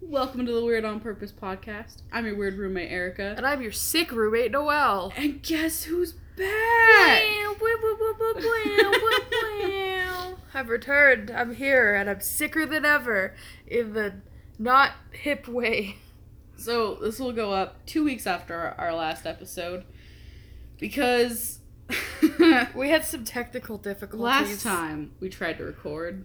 [0.00, 2.02] Welcome to the Weird on Purpose podcast.
[2.12, 3.34] I'm your weird roommate, Erica.
[3.36, 5.12] And I'm your sick roommate, Noelle.
[5.16, 6.46] And guess who's back?
[10.54, 11.30] I've returned.
[11.30, 13.34] I'm here, and I'm sicker than ever
[13.66, 14.14] in the
[14.58, 15.96] not hip way.
[16.56, 19.84] So, this will go up two weeks after our, our last episode
[20.78, 21.58] because
[22.74, 24.22] We had some technical difficulties.
[24.24, 26.24] last time we tried to record,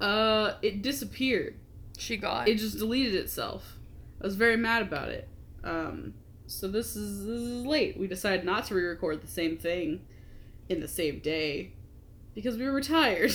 [0.00, 1.56] uh, it disappeared.
[2.00, 2.48] She got.
[2.48, 3.76] It just deleted itself.
[4.20, 5.28] I was very mad about it.
[5.64, 6.14] Um,
[6.46, 7.98] so this is this is late.
[7.98, 10.00] We decided not to re-record the same thing
[10.68, 11.72] in the same day
[12.34, 13.32] because we were tired.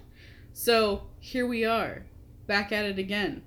[0.52, 2.06] so here we are,
[2.46, 3.42] back at it again.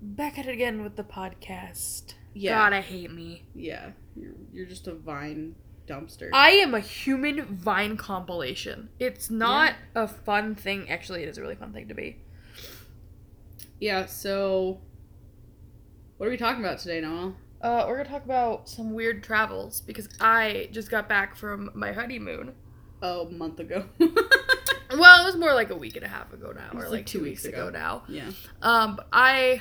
[0.00, 2.14] Back at it again with the podcast.
[2.34, 3.44] Yeah, God, I hate me.
[3.54, 3.90] yeah.
[4.16, 5.56] You're you're just a vine
[5.88, 6.30] dumpster.
[6.32, 8.88] I am a human vine compilation.
[8.98, 10.88] It's not a fun thing.
[10.88, 12.18] Actually, it is a really fun thing to be.
[13.84, 14.06] Yeah.
[14.06, 14.80] So
[16.16, 17.36] what are we talking about today, Noelle?
[17.60, 21.92] Uh, we're gonna talk about some weird travels because I just got back from my
[21.92, 22.54] honeymoon.
[23.02, 23.84] Oh, a month ago.
[24.96, 27.06] Well, it was more like a week and a half ago now, or like, like
[27.06, 27.68] two two weeks weeks ago.
[27.68, 27.76] ago.
[27.78, 28.02] now.
[28.06, 28.30] yeah.
[28.62, 29.60] Um, I,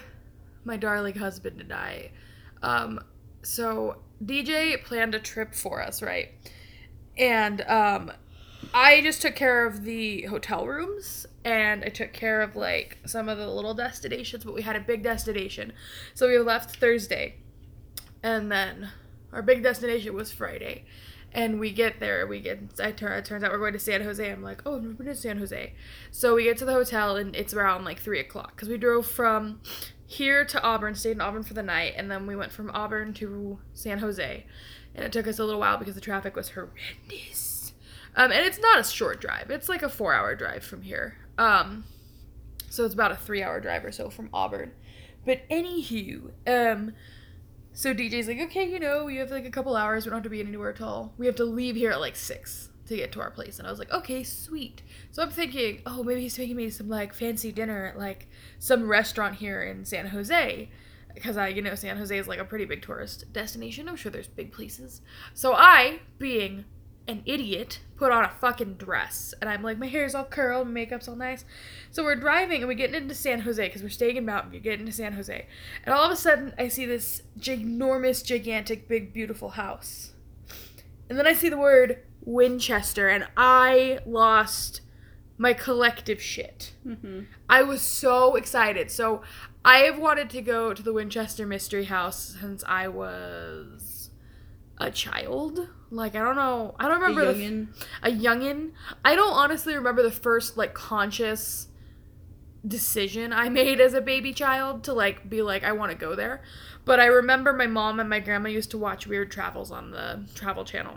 [0.63, 2.11] my darling husband and I,
[2.61, 2.99] um,
[3.41, 6.29] so DJ planned a trip for us, right?
[7.17, 8.11] And um,
[8.75, 13.27] I just took care of the hotel rooms and I took care of like some
[13.27, 15.73] of the little destinations, but we had a big destination.
[16.13, 17.35] So we left Thursday.
[18.21, 18.89] And then
[19.33, 20.85] our big destination was Friday.
[21.33, 24.03] And we get there, we get, I turn, it turns out we're going to San
[24.03, 24.31] Jose.
[24.31, 25.73] I'm like, oh, we're been to San Jose.
[26.11, 29.07] So we get to the hotel and it's around like 3 o'clock because we drove
[29.07, 29.59] from
[30.05, 33.13] here to Auburn, stayed in Auburn for the night, and then we went from Auburn
[33.15, 34.45] to San Jose.
[34.93, 37.73] And it took us a little while because the traffic was horrendous.
[38.15, 41.17] Um, and it's not a short drive, it's like a four hour drive from here.
[41.37, 41.85] Um,
[42.69, 44.71] so it's about a three hour drive or so from Auburn.
[45.25, 46.93] But anywho, um,
[47.71, 50.05] so DJ's like, okay, you know, we have like a couple hours.
[50.05, 51.13] We don't have to be anywhere at all.
[51.17, 53.57] We have to leave here at like six to get to our place.
[53.57, 54.81] And I was like, okay, sweet.
[55.11, 58.27] So I'm thinking, oh, maybe he's taking me some like fancy dinner at like
[58.59, 60.69] some restaurant here in San Jose.
[61.13, 63.87] Because I, you know, San Jose is like a pretty big tourist destination.
[63.87, 65.01] I'm sure there's big places.
[65.33, 66.65] So I, being
[67.07, 69.33] an idiot, put on a fucking dress.
[69.41, 71.45] And I'm like, my hair's all curled, makeup's all nice.
[71.91, 74.59] So we're driving and we're getting into San Jose because we're staying in Mountain View,
[74.59, 75.47] getting into San Jose.
[75.85, 80.13] And all of a sudden, I see this ginormous, gigantic, big, beautiful house.
[81.09, 84.81] And then I see the word Winchester, and I lost
[85.37, 86.73] my collective shit.
[86.87, 87.21] Mm-hmm.
[87.49, 88.89] I was so excited.
[88.89, 89.21] So
[89.65, 94.09] I have wanted to go to the Winchester Mystery House since I was
[94.77, 95.69] a child.
[95.93, 96.75] Like I don't know.
[96.79, 97.67] I don't remember the youngin.
[98.01, 98.71] a youngin.
[99.05, 101.67] I don't honestly remember the first like conscious
[102.65, 106.15] decision I made as a baby child to like be like I want to go
[106.15, 106.41] there.
[106.83, 110.27] But I remember my mom and my grandma used to watch Weird Travels on the
[110.33, 110.95] Travel Channel.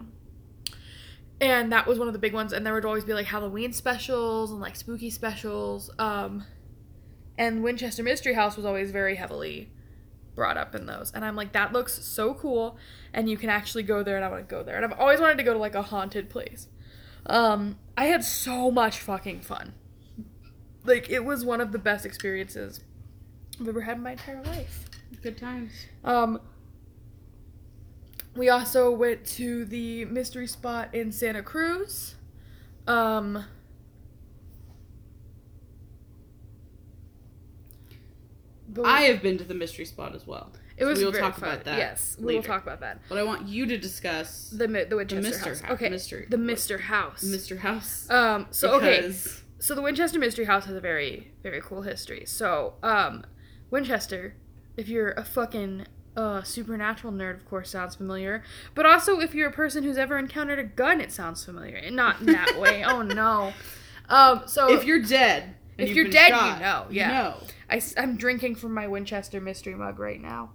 [1.42, 3.74] And that was one of the big ones and there would always be like Halloween
[3.74, 5.90] specials and like spooky specials.
[5.98, 6.46] Um
[7.36, 9.70] and Winchester Mystery House was always very heavily
[10.36, 11.10] brought up in those.
[11.12, 12.78] And I'm like that looks so cool
[13.12, 14.76] and you can actually go there and I want to go there.
[14.76, 16.68] And I've always wanted to go to like a haunted place.
[17.24, 19.72] Um, I had so much fucking fun.
[20.84, 22.80] Like it was one of the best experiences
[23.60, 24.84] I've ever had in my entire life.
[25.22, 25.72] Good times.
[26.04, 26.40] Um,
[28.36, 32.16] we also went to the mystery spot in Santa Cruz.
[32.86, 33.44] Um,
[38.68, 40.52] but I have been to the mystery spot as well.
[40.76, 41.48] it so was we will very talk fun.
[41.50, 43.00] about that Yes, we will talk about that.
[43.08, 45.60] But I want you to discuss The mi- the Winchester Mister house.
[45.60, 47.24] House- Okay, Mystery- the Mister House.
[47.24, 47.58] Mr.
[47.58, 48.08] House.
[48.10, 48.46] Um.
[48.50, 49.12] So okay.
[49.58, 52.24] So the Winchester Mystery House has a very, very cool history.
[52.26, 53.24] So, um,
[53.70, 54.36] Winchester,
[54.76, 58.42] if you're a fucking uh, supernatural nerd, of course, sounds familiar.
[58.74, 61.76] But also, if you're a person who's ever encountered a gun, it sounds familiar.
[61.76, 62.84] And not in that way.
[62.86, 63.52] Oh no.
[64.08, 64.42] Um.
[64.46, 67.34] So if you're dead, If you're dead, you know, yeah.
[67.70, 70.50] I, am drinking from my Winchester mystery mug right now.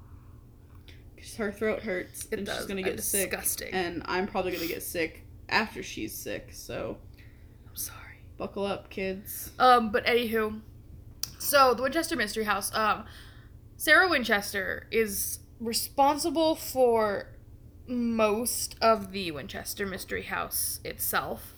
[1.16, 2.58] Because her throat hurts It and does.
[2.58, 3.30] she's gonna I'm get sick.
[3.30, 3.74] disgusting.
[3.74, 6.50] And I'm probably gonna get sick after she's sick.
[6.54, 6.98] So
[7.70, 7.98] I'm sorry.
[8.38, 9.52] buckle up, kids.
[9.60, 10.62] Um, but anywho,
[11.38, 12.74] so the Winchester Mystery House.
[12.76, 13.06] Um,
[13.78, 17.28] Sarah Winchester is responsible for
[17.88, 21.54] most of the Winchester Mystery House itself.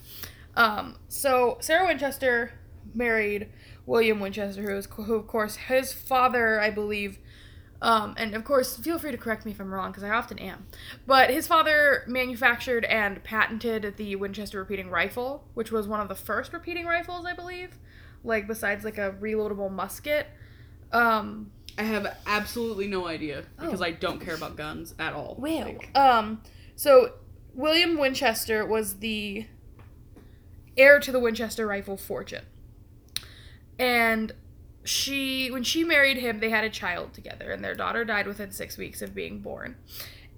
[0.56, 2.52] Um, so Sarah Winchester
[2.96, 3.50] married
[3.86, 7.20] William Winchester, who is who of course his father, I believe.
[7.82, 10.40] Um, and of course, feel free to correct me if I'm wrong, because I often
[10.40, 10.68] am.
[11.06, 16.16] But his father manufactured and patented the Winchester repeating rifle, which was one of the
[16.16, 17.78] first repeating rifles, I believe.
[18.24, 20.28] Like besides like a reloadable musket.
[20.94, 23.86] Um, I have absolutely no idea because Oh.
[23.86, 25.36] I don't care about guns at all.
[25.38, 26.42] well, Like, um,
[26.78, 27.16] so
[27.54, 29.46] William Winchester was the
[30.78, 32.46] heir to the Winchester rifle fortune,
[33.84, 34.32] and
[34.86, 38.50] she, when she married him, they had a child together, and their daughter died within
[38.50, 39.76] six weeks of being born.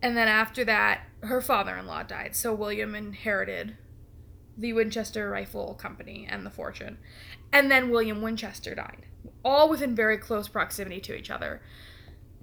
[0.01, 3.77] And then after that, her father-in-law died, so William inherited
[4.57, 6.97] the Winchester Rifle Company and the fortune.
[7.53, 9.06] And then William Winchester died,
[9.44, 11.62] all within very close proximity to each other.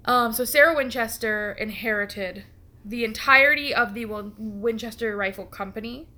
[0.05, 2.45] Um, so Sarah Winchester inherited
[2.85, 6.09] the entirety of the Winchester Rifle Company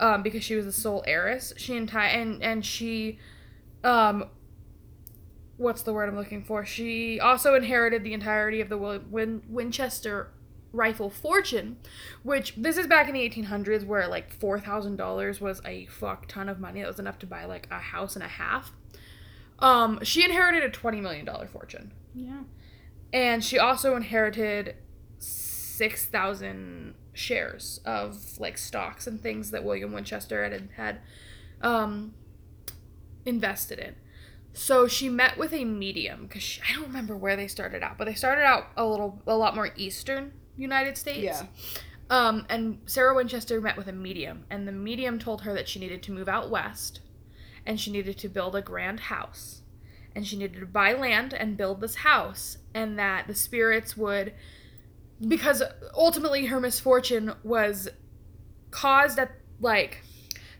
[0.00, 1.52] um, because she was the sole heiress.
[1.58, 3.18] She enti- and and she,
[3.84, 4.26] um,
[5.56, 6.64] what's the word I'm looking for?
[6.64, 10.30] She also inherited the entirety of the Win- Winchester
[10.72, 11.76] rifle fortune,
[12.22, 16.58] which this is back in the 1800s where like $4,000 was a fuck ton of
[16.58, 16.80] money.
[16.80, 18.72] That was enough to buy like a house and a half.
[19.58, 21.92] Um, she inherited a $20 million fortune.
[22.14, 22.42] yeah.
[23.12, 24.74] And she also inherited
[25.18, 31.00] 6,000 shares of like stocks and things that William Winchester had had
[31.60, 32.14] um,
[33.24, 33.94] invested in.
[34.54, 38.04] So she met with a medium because I don't remember where they started out, but
[38.04, 41.22] they started out a little, a lot more eastern United States.
[41.22, 41.46] Yeah.
[42.10, 45.78] Um, and Sarah Winchester met with a medium, and the medium told her that she
[45.78, 47.00] needed to move out west,
[47.64, 49.62] and she needed to build a grand house,
[50.14, 54.34] and she needed to buy land and build this house, and that the spirits would,
[55.26, 55.62] because
[55.94, 57.88] ultimately her misfortune was
[58.70, 60.02] caused at like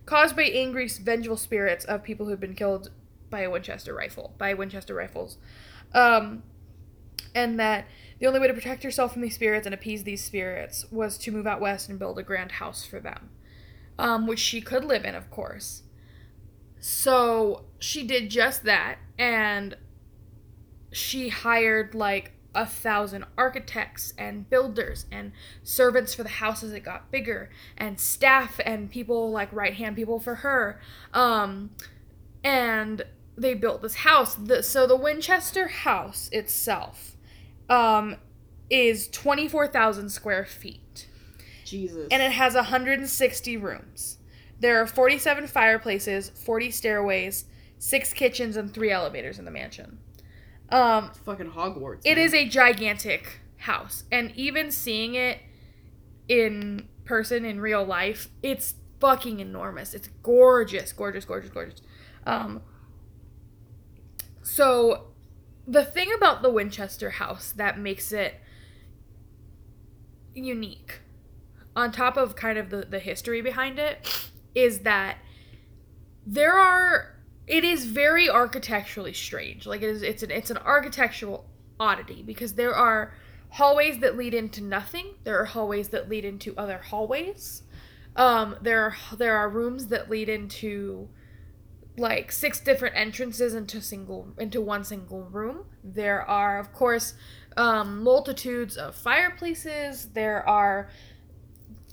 [0.06, 2.90] caused by angry, vengeful spirits of people who'd been killed
[3.30, 5.38] by a Winchester rifle, by Winchester rifles,
[5.94, 6.42] um,
[7.34, 7.86] and that
[8.18, 11.32] the only way to protect herself from these spirits and appease these spirits was to
[11.32, 13.30] move out west and build a grand house for them,
[13.98, 15.82] um, which she could live in, of course.
[16.78, 19.76] So she did just that, and
[20.92, 25.32] she hired like a thousand architects and builders and
[25.62, 29.96] servants for the house as it got bigger, and staff and people like right hand
[29.96, 30.80] people for her.
[31.12, 31.70] Um,
[32.44, 33.04] and
[33.36, 34.34] they built this house.
[34.34, 37.16] The, so the Winchester house itself
[37.68, 38.16] um,
[38.68, 41.08] is 24,000 square feet
[41.64, 42.08] Jesus.
[42.10, 44.18] and it has 160 rooms.
[44.60, 47.46] There are 47 fireplaces, 40 stairways,
[47.78, 49.98] six kitchens, and three elevators in the mansion.
[50.72, 52.00] Um, It's fucking Hogwarts.
[52.04, 52.24] it man.
[52.26, 55.38] is a gigantic house, and even seeing it
[56.28, 59.92] in person in real life, it's fucking enormous.
[59.94, 61.82] It's gorgeous, gorgeous, gorgeous, gorgeous.
[62.26, 62.62] Um,
[64.42, 65.08] so,
[65.66, 68.40] the thing about the Winchester house that makes it
[70.34, 71.00] unique,
[71.76, 75.18] on top of kind of the, the history behind it, is that
[76.26, 77.16] there are
[77.46, 79.66] it is very architecturally strange.
[79.66, 81.46] Like it is it's an it's an architectural
[81.78, 83.14] oddity because there are
[83.50, 85.14] hallways that lead into nothing.
[85.24, 87.62] There are hallways that lead into other hallways.
[88.16, 91.08] Um, there are there are rooms that lead into
[91.98, 95.66] like six different entrances into single into one single room.
[95.82, 97.14] There are of course
[97.56, 100.10] um, multitudes of fireplaces.
[100.10, 100.88] There are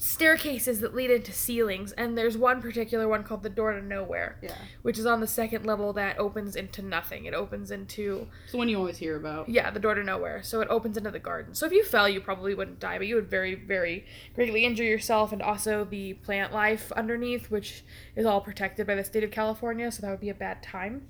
[0.01, 4.37] staircases that lead into ceilings, and there's one particular one called the door to nowhere,
[4.41, 4.55] Yeah.
[4.81, 7.25] which is on the second level that opens into nothing.
[7.25, 9.49] It opens into It's the one you always hear about.
[9.49, 10.41] yeah, the door to nowhere.
[10.41, 11.53] So it opens into the garden.
[11.53, 14.85] So if you fell, you probably wouldn't die, but you would very, very greatly injure
[14.85, 17.83] yourself and also the plant life underneath, which
[18.15, 19.91] is all protected by the state of California.
[19.91, 21.09] So that would be a bad time.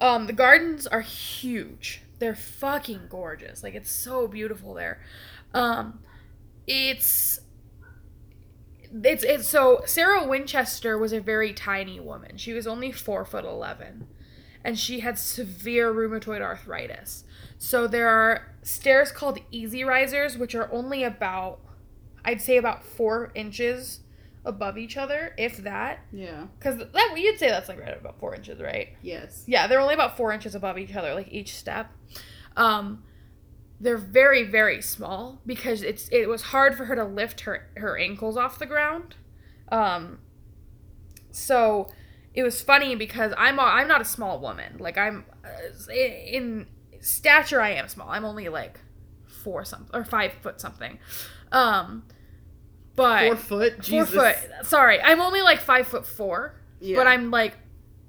[0.00, 2.00] Um, the gardens are huge.
[2.20, 3.62] They're fucking gorgeous.
[3.62, 5.02] Like it's so beautiful there.
[5.52, 5.98] Um,
[6.66, 7.40] it's
[9.02, 12.36] it's it's so Sarah Winchester was a very tiny woman.
[12.36, 14.06] She was only four foot eleven
[14.66, 17.22] and she had severe rheumatoid arthritis.
[17.56, 21.60] So there are stairs called easy risers, which are only about,
[22.24, 24.00] I'd say about four inches
[24.44, 26.00] above each other, if that.
[26.12, 26.48] Yeah.
[26.58, 28.88] Because that you'd say that's like right about four inches, right?
[29.02, 29.44] Yes.
[29.46, 31.92] Yeah, they're only about four inches above each other, like each step.
[32.56, 33.04] Um,
[33.80, 37.98] they're very very small because it's it was hard for her to lift her her
[37.98, 39.16] ankles off the ground.
[39.70, 40.18] Um,
[41.30, 41.88] so
[42.34, 44.76] it was funny because I'm a, I'm not a small woman.
[44.78, 46.66] Like I'm uh, in
[47.00, 48.08] stature I am small.
[48.08, 48.80] I'm only like
[49.26, 50.98] four something or five foot something.
[51.52, 52.04] Um,
[52.94, 53.84] but Four foot.
[53.86, 54.36] four foot.
[54.62, 56.96] Sorry, I'm only like five foot four Yeah.
[56.96, 57.54] but I'm like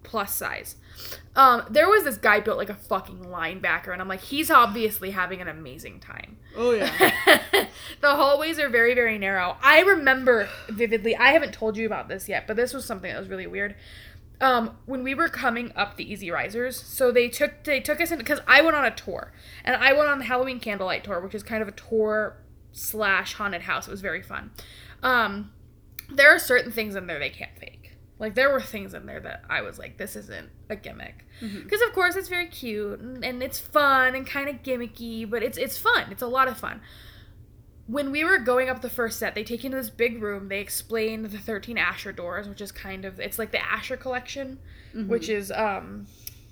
[0.03, 0.75] plus size.
[1.35, 5.11] Um, there was this guy built like a fucking linebacker, and I'm like, he's obviously
[5.11, 6.37] having an amazing time.
[6.55, 6.89] Oh yeah.
[8.01, 9.57] the hallways are very, very narrow.
[9.61, 11.15] I remember vividly.
[11.15, 13.75] I haven't told you about this yet, but this was something that was really weird.
[14.39, 18.11] um, when we were coming up the Easy Risers, so they took they took us
[18.11, 19.31] in because I went on a tour,
[19.63, 22.37] and I went on the Halloween Candlelight tour, which is kind of a tour
[22.71, 23.87] slash haunted house.
[23.87, 24.51] It was very fun.
[25.03, 25.51] Um,
[26.11, 27.76] there are certain things in there they can't fake.
[28.19, 31.81] Like there were things in there that I was like, this isn't a gimmick, because
[31.83, 35.57] of course it's very cute and, and it's fun and kind of gimmicky, but it's
[35.57, 36.05] it's fun.
[36.11, 36.81] It's a lot of fun
[37.89, 40.49] when we were going up the first set, they take you into this big room.
[40.49, 44.59] They explain the 13 Asher doors, which is kind of it's like the Asher collection,
[44.93, 45.07] Mhm.
[45.07, 46.05] which is um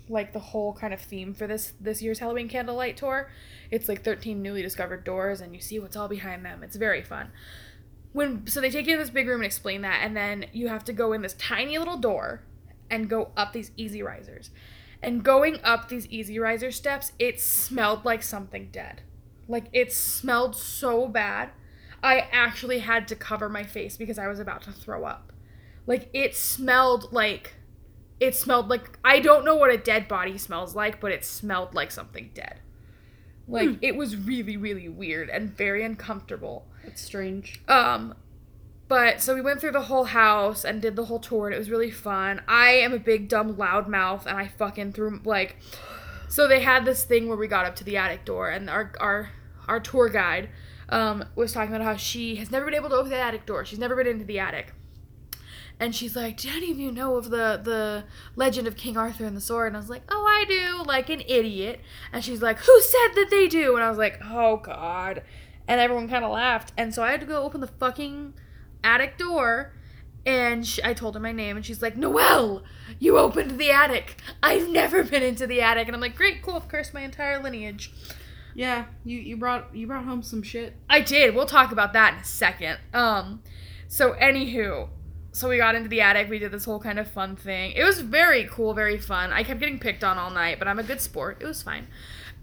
[0.07, 3.29] like the whole kind of theme for this this year's Halloween Candlelight tour.
[3.69, 6.63] It's like 13 newly discovered doors and you see what's all behind them.
[6.63, 7.31] It's very fun.
[8.15, 10.69] When so they take you to this big room and explain that and then you
[10.69, 12.43] have to go in this tiny little door
[12.89, 14.51] and go up these easy risers.
[15.03, 19.01] And going up these easy riser steps, it smelled like something dead.
[19.47, 21.49] Like it smelled so bad.
[22.01, 25.33] I actually had to cover my face because I was about to throw up.
[25.85, 27.55] Like it smelled like
[28.19, 31.75] it smelled like I don't know what a dead body smells like, but it smelled
[31.75, 32.61] like something dead.
[33.47, 33.75] Like Hmm.
[33.81, 36.67] it was really really weird and very uncomfortable.
[36.87, 37.61] It's strange.
[37.67, 38.15] Um,
[38.87, 41.57] but so we went through the whole house and did the whole tour, and it
[41.57, 42.41] was really fun.
[42.47, 45.57] I am a big dumb loudmouth, and I fucking threw like.
[46.29, 48.93] So they had this thing where we got up to the attic door, and our
[48.99, 49.31] our
[49.67, 50.49] our tour guide
[50.89, 53.65] um, was talking about how she has never been able to open the attic door.
[53.65, 54.73] She's never been into the attic.
[55.79, 59.25] And she's like, "Do any of you know of the the legend of King Arthur
[59.25, 61.81] and the sword?" And I was like, "Oh, I do," like an idiot.
[62.13, 65.23] And she's like, "Who said that they do?" And I was like, "Oh God."
[65.67, 66.73] And everyone kind of laughed.
[66.77, 68.33] And so I had to go open the fucking
[68.83, 69.73] attic door.
[70.25, 72.63] And sh I told her my name, and she's like, "Noelle,
[72.97, 74.17] you opened the attic.
[74.41, 76.55] I've never been into the attic." And I'm like, "Great, cool.
[76.55, 77.91] I've cursed my entire lineage."
[78.55, 80.77] Yeah, you you brought you brought home some shit.
[80.89, 81.35] I did.
[81.35, 82.79] We'll talk about that in a second.
[82.93, 83.43] Um,
[83.87, 84.89] so anywho,
[85.31, 86.29] so we got into the attic.
[86.29, 87.73] We did this whole kind of fun thing.
[87.73, 89.33] It was very cool, very fun.
[89.33, 91.37] I kept getting picked on all night, but I'm a good sport.
[91.41, 91.87] It was fine.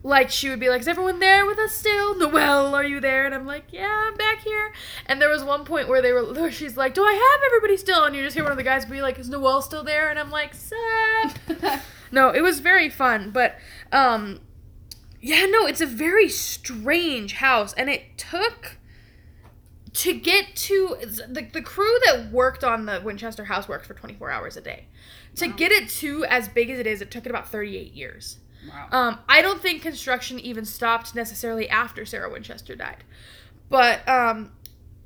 [0.04, 2.16] Like she would be like, "Is everyone there with us still?
[2.18, 4.72] Noelle, are you there?" And I'm like, "Yeah, I'm back here."
[5.06, 7.76] And there was one point where they were, where she's like, "Do I have everybody
[7.76, 10.10] still?" And you just hear one of the guys be like, "Is Noelle still there?"
[10.10, 11.80] And I'm like, "Sup?"
[12.12, 13.56] no, it was very fun, but
[13.92, 14.40] um,
[15.20, 18.78] yeah, no, it's a very strange house, and it took
[19.92, 20.96] to get to
[21.28, 24.86] the, the crew that worked on the Winchester house worked for 24 hours a day.
[25.36, 25.54] To Wow.
[25.56, 28.38] get it to as big as it is, it took it about 38 years.
[28.68, 28.88] Wow.
[28.90, 33.04] Um, I don't think construction even stopped necessarily after Sarah Winchester died.
[33.68, 34.52] But um,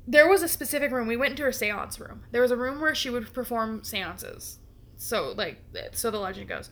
[0.07, 1.07] there was a specific room.
[1.07, 2.23] We went into her seance room.
[2.31, 4.59] There was a room where she would perform seances.
[4.97, 5.61] So, like,
[5.93, 6.69] so the legend goes.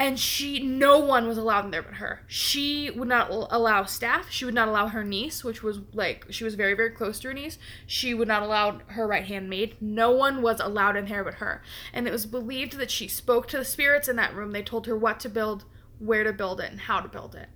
[0.00, 2.22] And she, no one was allowed in there but her.
[2.26, 4.30] She would not allow staff.
[4.30, 7.28] She would not allow her niece, which was like, she was very, very close to
[7.28, 7.58] her niece.
[7.86, 9.76] She would not allow her right hand maid.
[9.78, 11.60] No one was allowed in there but her.
[11.92, 14.52] And it was believed that she spoke to the spirits in that room.
[14.52, 15.66] They told her what to build,
[15.98, 17.50] where to build it, and how to build it.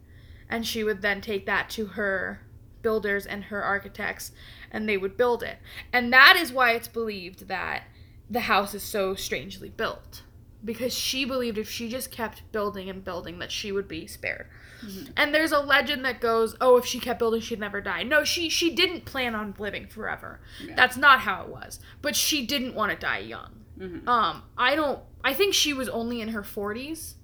[0.46, 2.42] And she would then take that to her
[2.82, 4.32] builders and her architects,
[4.70, 5.56] and they would build it.
[5.94, 7.84] And that is why it's believed that
[8.28, 10.24] the house is so strangely built.
[10.64, 14.46] Because she believed if she just kept building and building, that she would be spared.
[14.82, 15.12] Mhm.
[15.16, 18.24] And there's a legend that goes, "Oh, if she kept building, she'd never die." No,
[18.24, 20.40] she she didn't plan on living forever.
[20.62, 20.74] Yeah.
[20.74, 21.80] That's not how it was.
[22.02, 23.64] But she didn't want to die young.
[23.78, 24.06] Mhm.
[24.08, 25.00] Um, I don't.
[25.22, 27.16] I think she was only in her forties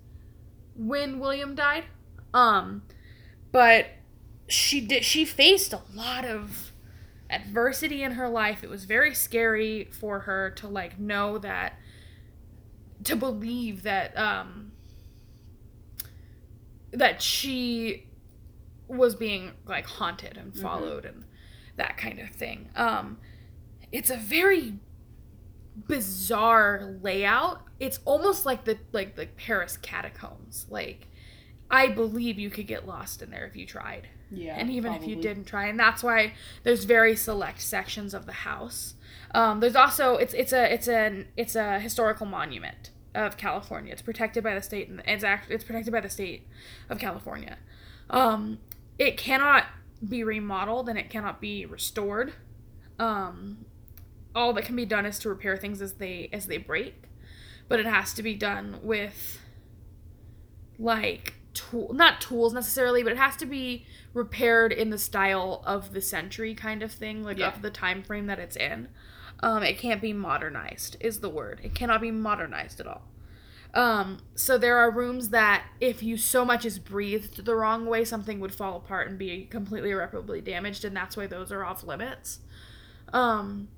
[0.75, 1.85] when William died.
[2.35, 2.83] Um,
[3.53, 3.87] but
[4.49, 5.05] she did.
[5.05, 6.73] She faced a lot of
[7.29, 8.65] adversity in her life.
[8.65, 11.75] It was very scary for her to like know that,
[13.05, 14.73] to believe that um,
[16.93, 18.07] that she
[18.89, 20.61] was being like haunted and Mhm.
[20.63, 21.25] followed and
[21.77, 22.69] that kind of thing.
[22.75, 23.19] Um,
[23.93, 24.75] it's a very
[25.87, 27.63] bizarre layout.
[27.79, 30.67] It's almost like the like the Paris catacombs.
[30.69, 31.07] Like
[31.71, 34.09] I believe you could get lost in there if you tried.
[34.33, 34.55] Yeah.
[34.57, 38.33] and even if you didn't try, and that's why there's very select sections of the
[38.33, 38.95] house.
[39.33, 43.93] Um, there's also it's it's a it's an it's a historical monument of California.
[43.93, 46.49] It's protected by the state, and it's act, it's protected by the state
[46.89, 47.59] of California.
[48.09, 48.59] Um,
[48.99, 49.65] it cannot
[50.07, 52.33] be remodeled and it cannot be restored.
[52.99, 53.65] Um,
[54.35, 57.05] all that can be done is to repair things as they as they break,
[57.69, 59.39] but it has to be done with
[60.79, 63.85] like tool not tools necessarily, but it has to be
[64.15, 67.49] repaired in the style of the century kind of thing, like Yeah.
[67.55, 68.89] of the time frame that it's in.
[69.43, 71.61] Um, it can't be modernized is the word.
[71.63, 73.03] It cannot be modernized at all.
[73.73, 78.05] Um, so there are rooms that if you so much as breathed the wrong way,
[78.05, 81.85] something would fall apart and be completely irreparably damaged, and that's why those are off
[81.85, 82.41] limits.
[83.13, 83.69] Um,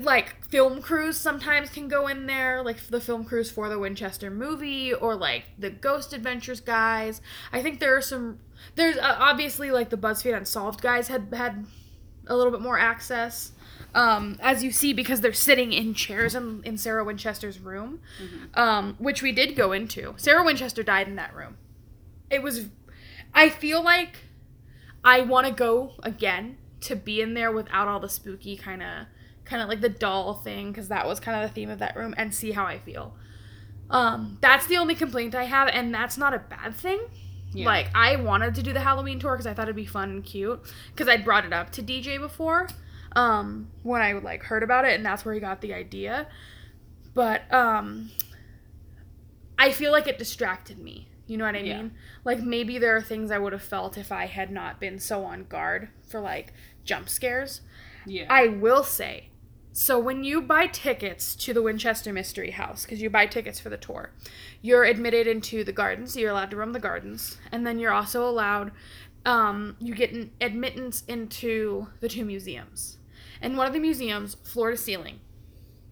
[0.00, 4.30] like film crews sometimes can go in there, like the film crews for the Winchester
[4.30, 7.20] movie or like the Ghost Adventures guys.
[7.52, 8.40] I think there are some.
[8.74, 11.66] There's uh, obviously like the BuzzFeed Unsolved guys had had
[12.26, 13.52] a little bit more access.
[13.94, 18.00] Um, as you see, because they're sitting in chairs in, in Sarah Winchester's room,
[18.54, 20.14] um, which we did go into.
[20.18, 21.56] Sarah Winchester died in that room.
[22.30, 22.66] It was.
[23.32, 24.18] I feel like
[25.02, 29.06] I want to go again to be in there without all the spooky kind of
[29.44, 31.96] kind of like the doll thing because that was kind of the theme of that
[31.96, 33.14] room and see how I feel.
[33.88, 37.00] Um, that's the only complaint I have, and that's not a bad thing.
[37.52, 37.66] Yeah.
[37.66, 40.24] Like I wanted to do the Halloween tour because I thought it'd be fun and
[40.24, 42.68] cute because I'd brought it up to DJ before
[43.14, 46.26] um, when I like heard about it, and that's where he got the idea.
[47.14, 48.10] But um,
[49.58, 51.08] I feel like it distracted me.
[51.26, 51.78] You know what I Yeah.
[51.78, 51.92] mean?
[52.24, 55.24] Like maybe there are things I would have felt if I had not been so
[55.24, 56.52] on guard for like
[56.84, 57.62] jump scares.
[58.04, 58.26] Yeah.
[58.28, 59.30] I will say,
[59.78, 63.68] so when you buy tickets to the Winchester Mystery House, because you buy tickets for
[63.68, 64.10] the tour,
[64.62, 66.16] you're admitted into the gardens.
[66.16, 68.72] You're allowed to roam the gardens, and then you're also allowed.
[69.26, 72.96] Um, you get an admittance into the two museums,
[73.42, 75.20] and one of the museums, floor to ceiling,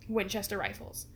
[0.08, 1.06] Winchester rifles.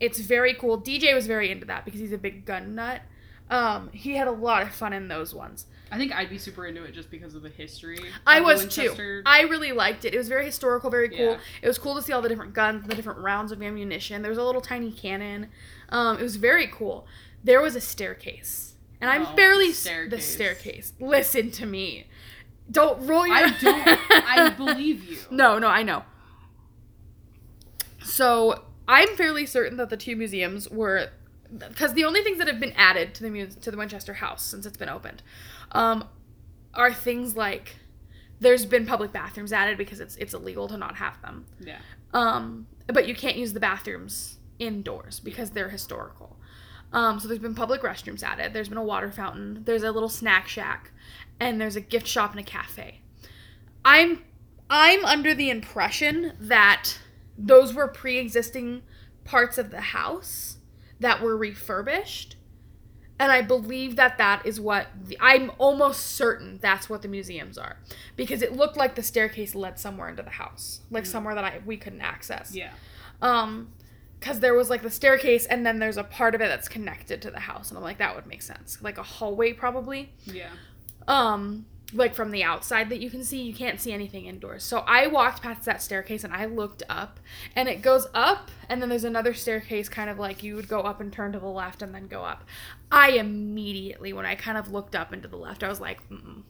[0.00, 0.80] It's very cool.
[0.80, 3.02] DJ was very into that because he's a big gun nut.
[3.50, 5.66] Um, he had a lot of fun in those ones.
[5.90, 7.98] I think I'd be super into it just because of the history.
[8.26, 9.26] I was Winchester- too.
[9.26, 10.14] I really liked it.
[10.14, 11.18] It was very historical, very cool.
[11.18, 11.38] Yeah.
[11.62, 14.22] It was cool to see all the different guns, the different rounds of ammunition.
[14.22, 15.48] There was a little tiny cannon.
[15.88, 17.06] Um, it was very cool.
[17.42, 20.26] There was a staircase, and I'm Oh, barely the the staircase.
[20.26, 20.92] staircase.
[21.00, 22.06] Listen to me.
[22.70, 23.36] Don't roll your.
[23.36, 23.98] I don't.
[24.10, 25.18] I believe you.
[25.30, 26.04] No, no, I know.
[28.02, 31.08] So I'm fairly certain that the two museums were,
[31.50, 34.44] because the only things that have been added to the mu- to the Winchester House
[34.44, 35.22] since it's been opened,
[35.72, 36.04] um,
[36.74, 37.76] are things like
[38.40, 41.46] there's been public bathrooms added because it's it's illegal to not have them.
[41.60, 41.78] Yeah.
[42.14, 46.36] Um, but you can't use the bathrooms indoors because they're historical.
[46.92, 48.52] Um, so there's been public restrooms added.
[48.52, 49.62] There's been a water fountain.
[49.64, 50.90] There's a little snack shack,
[51.38, 53.00] and there's a gift shop and a cafe.
[53.84, 54.22] I'm
[54.70, 56.98] I'm under the impression that
[57.36, 58.82] those were pre-existing
[59.24, 60.58] parts of the house
[61.00, 62.36] that were refurbished.
[63.18, 67.58] And I believe that that is what the, I'm almost certain that's what the museums
[67.58, 67.78] are
[68.16, 71.60] because it looked like the staircase led somewhere into the house, like somewhere that I
[71.66, 72.54] we couldn't access.
[72.54, 72.72] Yeah.
[73.20, 73.72] Um,
[74.20, 77.22] because there was like the staircase and then there's a part of it that's connected
[77.22, 80.12] to the house, and I'm like that would make sense, like a hallway probably.
[80.24, 80.50] Yeah.
[81.06, 84.62] Um, like from the outside that you can see, you can't see anything indoors.
[84.62, 87.18] So I walked past that staircase and I looked up,
[87.56, 90.80] and it goes up, and then there's another staircase, kind of like you would go
[90.80, 92.44] up and turn to the left and then go up.
[92.92, 96.42] I immediately, when I kind of looked up into the left, I was like, Mm-mm.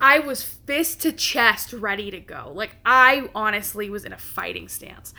[0.00, 2.52] I was fist to chest ready to go.
[2.54, 5.14] Like I honestly was in a fighting stance.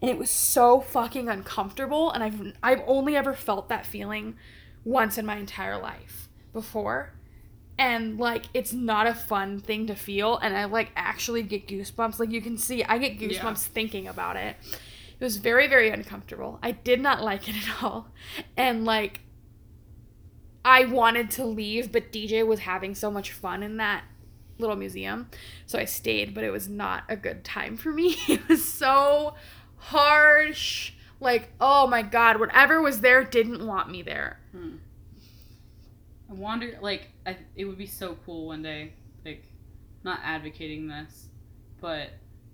[0.00, 4.36] And it was so fucking uncomfortable and I've I've only ever felt that feeling
[4.82, 7.12] once in my entire life before
[7.80, 12.20] and like it's not a fun thing to feel and i like actually get goosebumps.
[12.20, 13.72] Like you can see i get goosebumps Yeah.
[13.74, 14.54] thinking about it.
[15.18, 16.58] It was very very uncomfortable.
[16.62, 18.06] I did not like it at all.
[18.56, 19.20] And like
[20.62, 24.04] i wanted to leave but dj was having so much fun in that
[24.58, 25.26] little museum
[25.64, 28.14] so i stayed but it was not a good time for me.
[28.28, 29.34] It was so
[29.76, 30.92] harsh.
[31.18, 34.38] Like oh my god whatever was there didn't want me there.
[34.52, 34.76] Hmm.
[36.30, 38.92] I wonder, like, I, it would be so cool one day,
[39.24, 39.44] like,
[40.04, 41.26] not advocating this,
[41.80, 42.10] but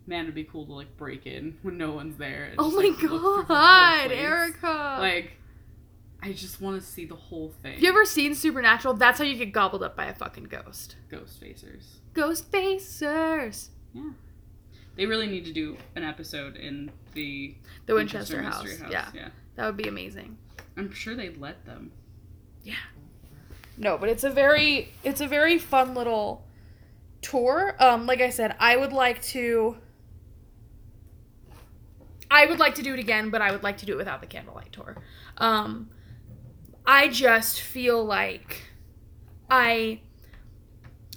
[0.06, 2.52] man, it'd be cool to like break in when no one's there.
[2.58, 4.12] Oh just, my like, look through the whole god.
[4.12, 4.96] Erica.
[5.00, 5.32] Like,
[6.22, 7.74] I just want to see the whole thing.
[7.74, 8.94] Have you ever seen Supernatural?
[8.94, 10.96] That's how you get gobbled up by a fucking ghost.
[11.10, 11.84] Ghost Facers?
[12.14, 13.68] Ghost facers.
[13.92, 14.10] Yeah.
[14.96, 18.64] They really need to do an episode in the The Winchester, House.
[18.64, 19.28] Mystery Yeah, yeah.
[19.56, 20.38] that would be amazing.
[20.76, 21.92] I'm sure they'd let them.
[23.78, 26.44] No, but it's a very it's a very fun little
[27.22, 27.76] tour.
[27.78, 29.76] Um, like I said, I would like to
[32.30, 34.20] I would like to do it again, but I would like to do it without
[34.20, 34.96] the candlelight tour.
[35.38, 35.90] Um,
[36.86, 38.62] I just feel like
[39.50, 40.00] I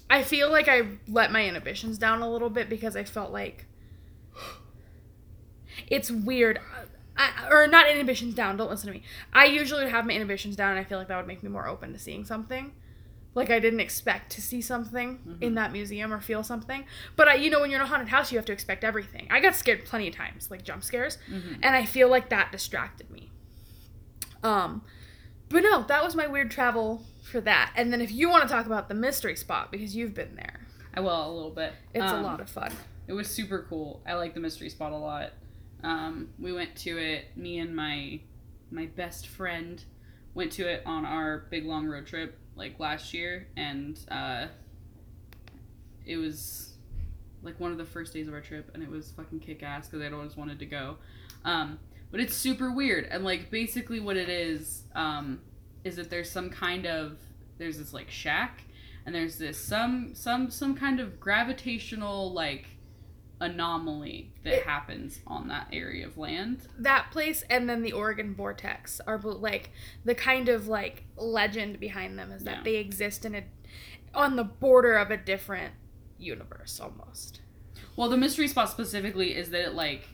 [0.10, 3.66] I feel like I let my inhibitions down a little bit because I felt like
[5.88, 6.60] it's weird.
[7.20, 8.58] I, or not inhibitions down.
[8.58, 9.04] Don't listen to me.
[9.34, 11.50] I usually would have my inhibitions down, and I feel like that would make me
[11.50, 12.72] more open to seeing something.
[13.36, 16.86] Like I didn't expect to see something in that museum or feel something.
[17.16, 19.28] But I, you know, when you're in a haunted house, you have to expect everything.
[19.30, 21.18] I got scared plenty of times, like jump scares,
[21.62, 23.30] and I feel like that distracted me.
[24.44, 24.82] Um,
[25.50, 27.72] but no, that was my weird travel for that.
[27.76, 30.62] And then if you want to talk about the mystery spot because you've been there,
[30.96, 31.74] I will a little bit.
[31.94, 32.72] it's a Um, lot of fun.
[33.08, 34.02] It was super cool.
[34.08, 35.34] I like the mystery spot a lot.
[35.84, 37.36] Um, we went to it.
[37.38, 38.20] Me and my
[38.72, 39.84] my best friend
[40.34, 44.48] went to it on our big long road trip like last year, and uh,
[46.06, 46.74] it was
[47.42, 49.88] like one of the first days of our trip, and it was fucking kick ass
[49.88, 50.98] because I'd always wanted to go.
[51.46, 51.80] Um,
[52.12, 55.42] but it's super weird, and like basically what it is um,
[55.84, 57.18] is that there's some kind of
[57.58, 58.64] there's this like shack,
[59.06, 62.68] and there's this some some some kind of gravitational like
[63.42, 66.68] anomaly that It- happens on that area of land.
[66.78, 69.72] That place and then the Oregon Vortex are like
[70.06, 72.64] the kind of like legend behind them is that Yeah.
[72.64, 73.44] they exist in a
[74.14, 75.74] on the border of a different
[76.18, 77.42] universe almost.
[77.96, 80.08] Well, the mystery spot specifically is that it like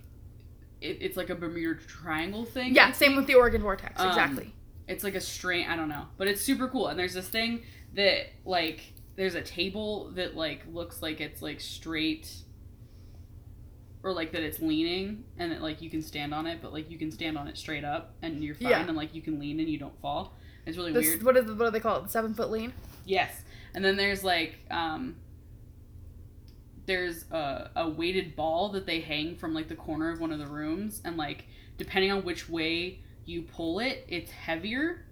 [0.81, 2.75] it, it's like a Bermuda Triangle thing.
[2.75, 3.99] Yeah, same with the Oregon Vortex.
[3.99, 4.53] Um, Exactly.
[4.87, 7.63] it's like a strange i don't know but it's super cool and there's this thing
[7.95, 12.31] that like there's a table that like looks like it's like straight
[14.05, 16.89] or like that it's leaning and that like you can stand on it but like
[16.91, 18.87] you can stand on it straight up and you're fine Yeah.
[18.87, 21.45] and like you can lean and you don't fall it's really This, weird what is
[21.51, 22.09] what do they call it?
[22.11, 22.71] Seven foot lean.
[23.03, 25.15] yes and then there's like um
[26.85, 30.37] there's a, a weighted ball that they hang from like the corner of one of
[30.39, 31.45] the rooms and like
[31.77, 35.03] depending on which way you pull it it's heavier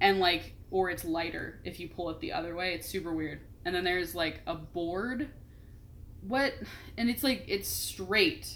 [0.00, 3.40] and like or it's lighter if you pull it the other way it's super weird
[3.66, 5.28] and then there's like a board
[6.28, 6.52] what
[6.96, 8.46] and it's like it's straight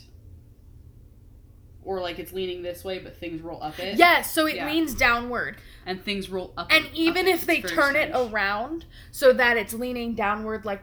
[1.83, 4.67] or like it's leaning this way but things roll up it Yes, so it Yeah.
[4.71, 5.57] leans downward.
[5.87, 7.35] and things roll up And up even it.
[7.37, 10.83] if they It's very turn it around so that it's leaning downward like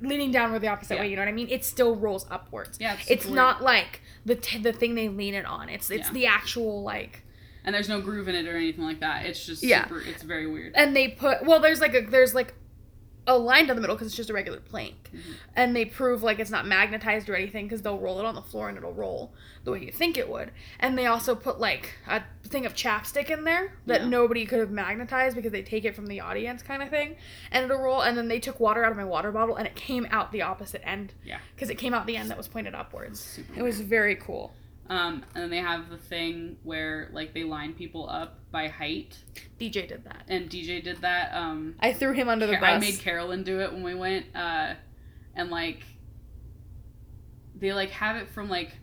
[0.00, 1.00] leaning downward the opposite Yeah.
[1.00, 1.48] way, you know what I mean?
[1.50, 2.78] It still rolls upwards.
[2.80, 5.68] yeah it's, It's not like the t- the thing they lean it on.
[5.68, 6.12] It's it's Yeah.
[6.12, 7.22] the actual like
[7.64, 9.26] and there's no groove in it or anything like that.
[9.26, 9.82] It's just Yeah.
[9.88, 10.00] super.
[10.00, 10.72] It's very weird.
[10.76, 12.54] and they put well there's like a there's like
[13.28, 15.20] a line down the middle because it's just a regular plank Mhm.
[15.56, 18.42] and they prove like it's not magnetized or anything because they'll roll it on the
[18.42, 19.32] floor and it'll roll
[19.64, 23.28] the way you think it would and they also put like a thing of chapstick
[23.30, 24.08] in there that Yeah.
[24.08, 27.16] nobody could have magnetized because they take it from the audience kind of thing
[27.50, 29.74] and it'll roll and then they took water out of my water bottle and it
[29.74, 31.38] came out the opposite end Yeah.
[31.54, 34.54] because it came out the end that was pointed upwards Super it was very cool
[34.88, 39.18] Um, and then they have the thing where like they line people up by height,
[39.60, 40.22] dj did that.
[40.28, 41.34] And DJ did that.
[41.34, 42.70] Um, i threw him under the Ca- bus.
[42.70, 44.74] I made Carolyn do it when we went, uh,
[45.34, 45.82] and like
[47.58, 48.76] they like have it from like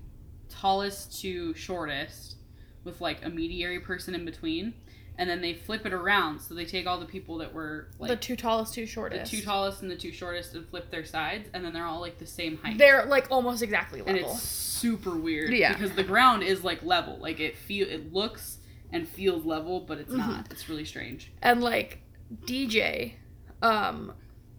[0.50, 2.36] tallest to shortest,
[2.84, 4.74] with like a mediary person in between,
[5.18, 6.40] and then they flip it around.
[6.40, 9.38] So they take all the people that were like the two tallest two shortest, the
[9.38, 12.18] two tallest and the two shortest and flip their sides, and then they're all like
[12.20, 12.78] the same height.
[12.78, 14.16] they're like almost exactly level.
[14.16, 15.74] and it's super weird Yeah.
[15.74, 18.58] because the ground is like level like it feel it looks
[18.92, 20.18] and feels level but it's Mhm.
[20.18, 22.02] not it's really strange and like
[22.46, 23.14] DJ,
[23.62, 24.14] um,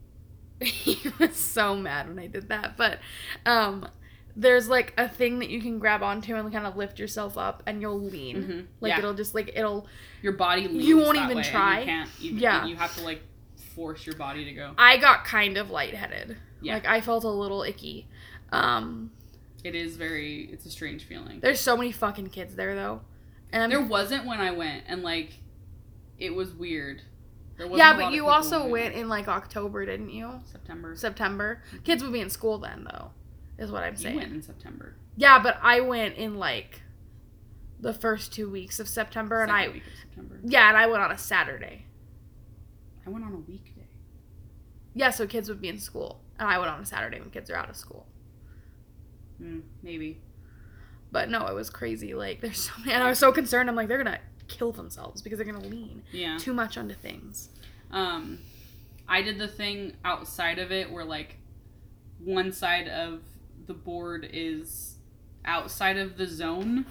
[0.61, 2.77] he was so mad when I did that.
[2.77, 3.01] But
[3.45, 3.89] um,
[4.37, 7.63] there's like a thing that you can grab onto and kind of lift yourself up,
[7.67, 8.37] and you'll lean.
[8.37, 8.67] Mhm.
[8.81, 8.99] Like Yeah.
[8.99, 9.87] it'll just like it'll.
[10.23, 11.81] your body You won't even try.
[11.81, 12.67] you can't even, Yeah.
[12.67, 13.23] you have to like
[13.75, 16.37] force your body to go I got kind of lightheaded.
[16.61, 16.75] Yeah.
[16.75, 18.07] Like I felt a little icky.
[18.53, 19.11] Um,
[19.65, 23.01] it is very it's a strange feeling there's so many fucking kids there though,
[23.51, 25.39] and I'm, there wasn't when i went and like
[26.19, 27.01] it was weird
[27.73, 30.41] yeah, but you also went in like October, didn't you?
[30.45, 31.63] september September.
[31.85, 33.13] Kids would be in school then though,
[33.59, 34.15] is what I'm saying.
[34.15, 36.83] you went in september Yeah, but I went in like
[37.81, 41.03] the first two weeks of September, and I week of september yeah, and I went
[41.03, 41.85] on a Saturday.
[43.07, 43.87] i went on a weekday
[44.95, 47.51] Yeah, so kids would be in school, and I went on a Saturday when kids
[47.51, 48.07] are out of school.
[49.43, 50.21] mm, maybe
[51.13, 52.15] But no, it was crazy.
[52.15, 53.69] Like there's so many, and I was so concerned.
[53.69, 57.51] I'm like, they're gonna kill themselves because they're gonna lean yeah too much onto things.
[57.91, 58.39] Um,
[59.09, 61.37] I did the thing outside of it where like
[62.19, 63.21] one side of
[63.67, 64.97] the board is
[65.45, 66.87] outside of the zone,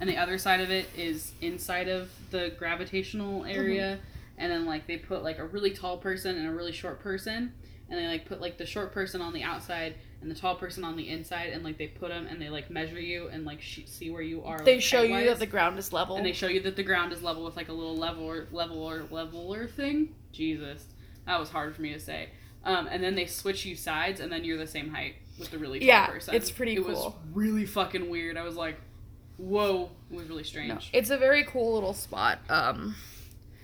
[0.00, 4.00] and the other side of it is inside of the gravitational area.
[4.38, 7.52] And then like they put like a really tall person and a really short person,
[7.88, 10.84] and they like put like the short person on the outside and the tall person
[10.84, 13.60] on the inside, and like they put them and they like measure you and like
[13.60, 14.58] sh- see where you are.
[14.64, 16.16] They like, show you that the ground is level.
[16.16, 19.04] And they show you that the ground is level with like a little leveler, leveler,
[19.10, 20.14] leveler thing.
[20.32, 20.86] Jesus,
[21.26, 22.30] that was hard for me to say.
[22.64, 25.58] Um, and then they switch you sides, and then you're the same height with the
[25.58, 26.34] really tall Yeah, person.
[26.34, 28.36] it's pretty It was really fucking weird.
[28.36, 28.76] I was like,
[29.36, 30.68] whoa, it was really strange.
[30.68, 32.38] No, it's a very cool little spot.
[32.48, 32.94] Um,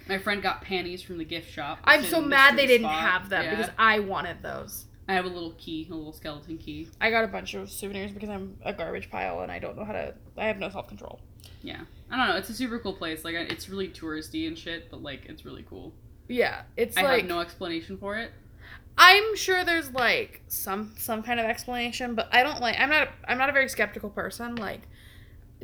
[0.09, 1.79] My friend got panties from the gift shop.
[1.85, 3.01] I'm so in mad they didn't spot.
[3.01, 3.51] have them Yeah.
[3.57, 4.87] because I wanted those.
[5.07, 6.89] I have a little key, a little skeleton key.
[7.01, 9.85] I got a bunch of souvenirs because I'm a garbage pile and I don't know
[9.85, 10.15] how to.
[10.37, 11.21] I have no self control.
[11.63, 12.37] Yeah, I don't know.
[12.37, 13.25] It's a super cool place.
[13.25, 15.93] Like, it's really touristy and shit, but like, it's really cool.
[16.29, 18.33] Yeah, it's I like have no explanation for it.
[18.99, 22.79] I'm sure there's like some some kind of explanation, but I don't like.
[22.79, 23.09] I'm not.
[23.27, 24.57] I'm not a very skeptical person.
[24.57, 24.83] Like,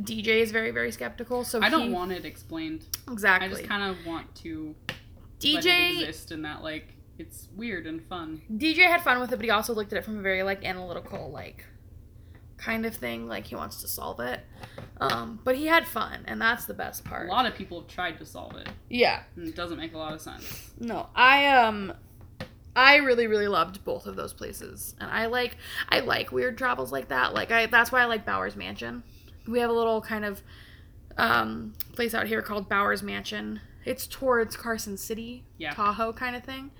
[0.00, 1.44] DJ is very very skeptical.
[1.44, 2.86] So I don't want it explained.
[3.10, 3.46] exactly.
[3.48, 4.74] I just kind of want to
[5.40, 8.40] DJ exist in that like it's weird and fun.
[8.52, 10.64] DJ had fun with it, but he also looked at it from a very like
[10.64, 11.64] analytical like
[12.56, 13.26] kind of thing.
[13.26, 14.40] Like he wants to solve it.
[15.00, 17.28] Um, but he had fun, and that's the best part.
[17.28, 19.22] A lot of people have tried to solve it, Yeah.
[19.36, 20.70] and it doesn't make a lot of sense.
[20.78, 21.92] No, I um
[22.76, 24.94] I really really loved both of those places.
[25.00, 25.56] And I like
[25.88, 27.32] I like weird travels like that.
[27.34, 29.02] Like I that's why I like Bowers Mansion.
[29.46, 30.42] We have a little kind of
[31.16, 33.60] um place out here called Bowers Mansion.
[33.84, 35.72] It's towards Carson City, Yeah.
[35.74, 36.70] Tahoe kind of thing.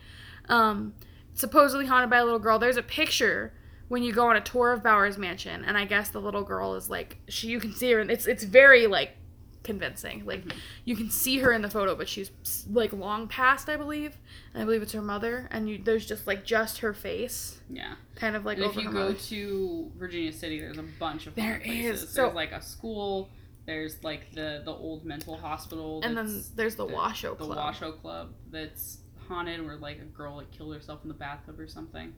[0.48, 0.94] Um
[1.34, 2.58] supposedly haunted by a little girl.
[2.58, 3.52] There's a picture
[3.88, 6.74] when you go on a tour of Bowers Mansion and I guess the little girl
[6.74, 9.16] is like she you can see her and it's it's very like
[9.64, 10.24] convincing.
[10.24, 10.56] Like Mhm.
[10.84, 12.30] you can see her in the photo, but she's
[12.70, 14.16] like long past, I believe.
[14.52, 17.94] And I believe it's her mother, and you there's just like just her face, Yeah.
[18.14, 19.14] kind of like and if you go mother.
[19.14, 22.02] to Virginia City, there's a bunch of There places.
[22.04, 22.08] is.
[22.10, 23.30] So- there's like a school.
[23.66, 26.00] There's like the the old mental hospital.
[26.04, 27.56] and then there's the, the- Washoe the Club.
[27.56, 31.66] Washoe Club that's haunted, where like a girl like killed herself in the bathtub or
[31.66, 32.14] something.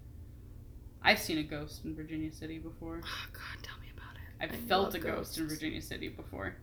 [1.02, 3.00] I've seen a ghost in Virginia City before.
[3.04, 4.42] Oh, God, tell me about it.
[4.42, 5.46] I've I felt a ghost in.
[5.46, 6.56] Virginia City before.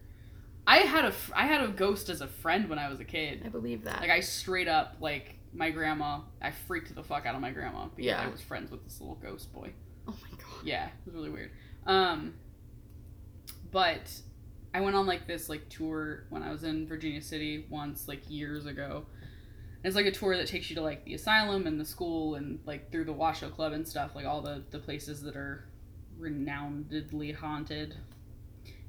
[0.65, 3.41] I had a I had a ghost as a friend when I was a kid.
[3.45, 3.99] I believe that.
[4.01, 6.21] Like I straight up like my grandma.
[6.41, 8.21] I freaked the fuck out of my grandma because Yeah.
[8.21, 9.73] I was friends with this little ghost boy.
[10.07, 10.63] oh my god.
[10.63, 11.51] Yeah, it was really weird.
[11.85, 12.35] Um,
[13.71, 14.11] but
[14.73, 18.21] I went on like this like tour when I was in Virginia City once, like
[18.29, 19.05] years ago.
[19.83, 22.35] And it's like a tour that takes you to like the asylum and the school
[22.35, 25.65] and like through the Washoe Club and stuff, like all the the places that are
[26.19, 27.95] renownedly haunted.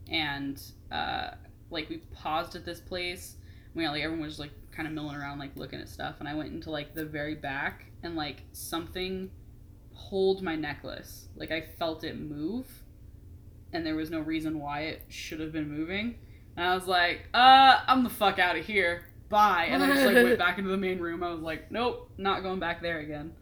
[0.08, 0.60] And
[0.92, 1.30] uh,
[1.70, 3.36] like we paused at this place.
[3.74, 6.34] We like everyone was like kind of milling around, like looking at stuff, and I
[6.34, 9.30] went into like the very back and like something
[9.94, 11.28] pulled my necklace.
[11.36, 12.66] Like I felt it move,
[13.72, 16.16] and there was no reason why it should have been moving.
[16.56, 19.06] And I was like, uh, I'm the fuck out of here.
[19.28, 19.66] Bye.
[19.70, 21.22] And I just like went back into the main room.
[21.24, 23.32] I was like, nope, not going back there again.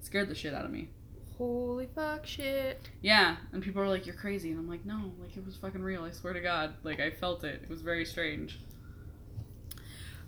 [0.00, 0.90] scared the shit out of me.
[1.38, 2.90] Holy fuck shit.
[3.00, 4.50] Yeah, and people are like, you're crazy.
[4.50, 6.02] And I'm like, no, like it was fucking real.
[6.02, 6.74] I swear to God.
[6.82, 7.60] Like I felt it.
[7.62, 8.58] It was very strange.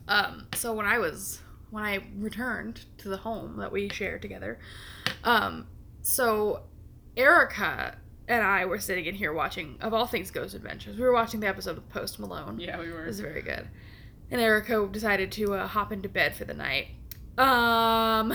[0.07, 4.61] Um, so when I was when I returned to the home that we shared together,
[5.25, 5.67] um,
[6.01, 6.63] so
[7.17, 7.97] Erica
[8.29, 10.97] and I were sitting in here watching of all things Ghost Adventures.
[10.97, 12.61] We were watching the episode with Post Malone.
[12.61, 13.03] Yeah, we were.
[13.03, 13.69] It was very good.
[14.31, 16.87] And Erica decided to uh, hop into bed for the night.
[17.37, 18.33] Um,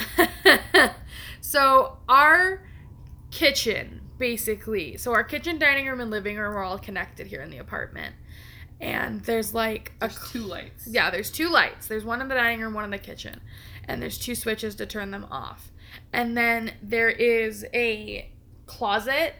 [1.41, 2.64] so our
[3.36, 7.50] kitchen, basically, so our kitchen, dining room, and living room are all connected here in
[7.50, 8.15] the apartment.
[8.80, 10.88] And there's like a There's two lights.
[10.88, 11.88] yeah, there's two lights.
[11.88, 13.41] There's one in the dining room, one in the kitchen.
[13.89, 15.69] And there's two switches to turn them off.
[16.13, 18.32] And then there is a
[18.67, 19.36] closet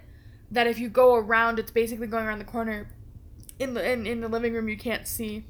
[0.52, 2.90] that if you go around, it's basically going around the corner.
[3.60, 5.46] In the in, in the living room, you can't see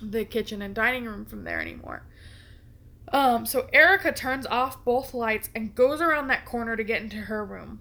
[0.00, 2.04] the kitchen and dining room from there anymore.
[3.12, 7.16] Um, so Erica turns off both lights and goes around that corner to get into
[7.16, 7.80] her room.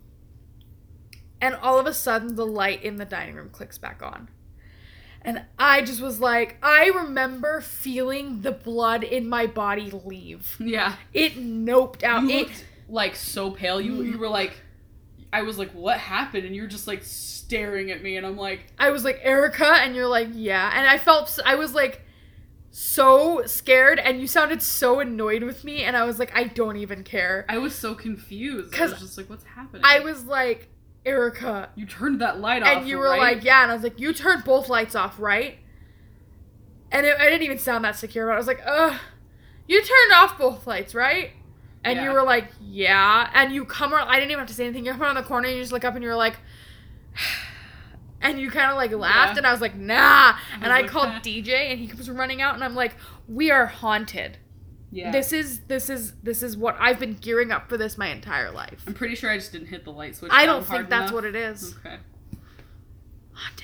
[1.42, 4.30] And all of a sudden, the light in the dining room clicks back on.
[5.22, 10.56] And I just was like, I remember feeling the blood in my body leave.
[10.60, 10.96] Yeah.
[11.14, 12.24] It noped out.
[12.24, 13.82] You It, looked like so pale.
[13.82, 14.54] You you were like,
[15.34, 16.46] I was like, what happened?
[16.46, 19.96] And you're just like staring at me, and I'm like, I was like, Erica, and
[19.96, 20.72] you're like, yeah.
[20.74, 22.05] And I felt, I was like,
[22.78, 26.76] so scared, and you sounded so annoyed with me, and I was like, I don't
[26.76, 27.46] even care.
[27.48, 28.74] I was so confused.
[28.74, 29.82] Cause I was just like, what's happening?
[29.86, 30.68] I was like,
[31.06, 31.70] Erica.
[31.76, 32.68] You turned that light off.
[32.68, 33.36] And you were right?
[33.36, 33.64] like, yeah.
[33.64, 35.58] And I was like, you turned both lights off, right?
[36.92, 39.00] And it, I didn't even sound that secure, but I was like, ugh,
[39.70, 41.32] you turned off both lights, right?
[41.86, 43.30] And you were like, yeah.
[43.34, 44.86] And you come around, I didn't even have to say anything.
[44.86, 46.36] You come around the corner, and you just look up, and you're like,
[48.30, 49.38] and you kind of like laughed, Yeah.
[49.40, 50.36] and I was like, nah.
[50.62, 51.10] and I called.
[51.24, 52.96] DJ, and he comes running out, and I'm like,
[53.28, 54.38] we are haunted.
[54.92, 55.12] yeah.
[55.12, 58.52] This is this is this is what I've been gearing up for this my entire
[58.52, 58.84] life.
[58.88, 60.32] I'm pretty sure I just didn't hit the light switch.
[60.34, 61.14] I don't think that's enough.
[61.14, 61.76] what it is.
[61.86, 61.98] Okay.
[63.34, 63.64] Haunted.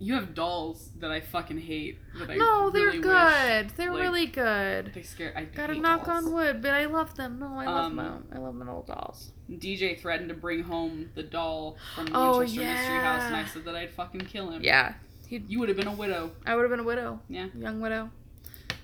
[0.00, 1.98] You have dolls that I fucking hate.
[2.20, 3.70] That I No, they're really wish- good.
[3.76, 4.92] They're like, really good.
[4.94, 5.32] They scare.
[5.36, 6.24] I Gotta knock dolls.
[6.26, 7.40] on wood, but I love them.
[7.40, 8.26] No, I love Um, them.
[8.32, 9.32] I love my old dolls.
[9.50, 13.44] DJ threatened to bring home the doll from the Oh, Winchester Mystery House, and I
[13.46, 14.62] said that I'd fucking kill him.
[14.62, 14.94] Yeah,
[15.28, 16.32] You would have been a widow.
[16.46, 17.20] I would have been a widow.
[17.28, 17.46] Yeah.
[17.58, 18.10] Young widow.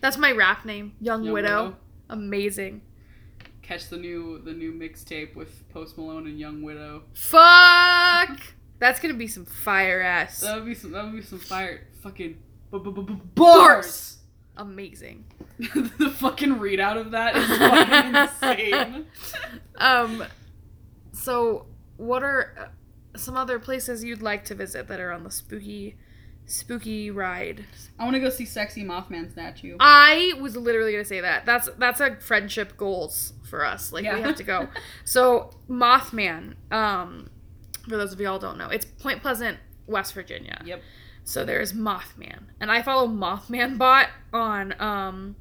[0.00, 1.76] That's my rap name, Young, Young widow.
[2.08, 2.82] Amazing.
[3.62, 7.04] Catch the new the new mixtape with Post Malone and Young Widow.
[7.14, 8.38] Fuck.
[8.78, 10.40] That's gonna be some fire ass.
[10.40, 10.92] That would be some.
[10.92, 11.86] That would be some fire.
[12.02, 12.36] Fucking
[13.34, 14.18] bars.
[14.56, 15.24] Amazing.
[15.58, 17.46] the fucking readout of that is
[18.38, 19.06] fucking insane.
[19.76, 20.24] Um,
[21.24, 22.54] so what are
[23.14, 25.96] uh, some other places you'd like to visit that are on the spooky
[26.46, 27.64] spooky ride.
[27.98, 29.76] I want to go see sexy Mothman statue.
[29.80, 31.46] I was literally gonna say that.
[31.46, 33.92] That's that's a friendship goals for us.
[33.92, 34.14] Like Yeah.
[34.16, 34.68] we have to go.
[35.04, 37.30] so Mothman, um,
[37.88, 40.60] for those of y'all don't know, it's Point Pleasant, West Virginia.
[40.64, 40.82] Yep.
[41.26, 45.36] So there's Mothman, and I follow Mothman Bot on um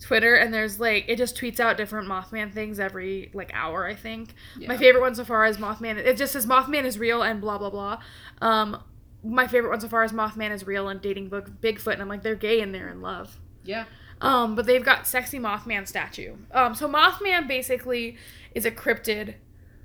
[0.00, 3.86] Twitter, and there's like it just tweets out different Mothman things every like hour.
[3.86, 4.34] I think
[4.66, 5.96] my favorite one so far is Mothman.
[5.96, 8.02] It just says Mothman is real and blah blah blah.
[8.40, 8.82] Um,
[9.22, 12.08] my favorite one so far is Mothman is real and dating book Bigfoot, and I'm
[12.08, 13.38] like they're gay and they're in love.
[13.64, 13.84] Yeah.
[14.22, 16.36] Um, but they've got sexy Mothman statue.
[16.52, 18.16] Um, so Mothman basically
[18.54, 19.34] is a cryptid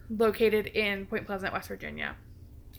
[0.09, 2.15] located in Point Pleasant, West Virginia.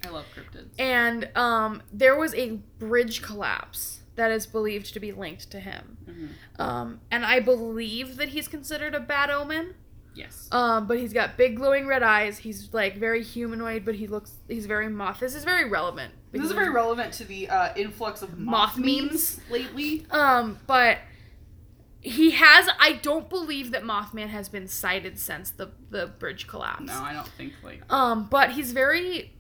[0.05, 0.69] I love cryptids.
[0.79, 5.97] And um, there was a bridge collapse that is believed to be linked to him.
[6.09, 6.61] Mhm.
[6.61, 9.75] Um, and I believe that he's considered a bad omen.
[10.15, 10.49] Yes.
[10.51, 12.39] Um, but he's got big glowing red eyes.
[12.39, 15.21] He's like very humanoid, but he looks he's very moth.
[15.21, 16.15] This is very relevant.
[16.33, 19.11] this is very relevant to the uh, influx of Moth moth, memes.
[19.13, 20.07] memes lately.
[20.11, 20.99] Um, but
[22.01, 22.69] he has.
[22.81, 26.85] I don't believe that Mothman has been sighted since the the bridge collapse.
[26.87, 27.83] No, I don't think like.
[27.93, 29.33] Um, but he's very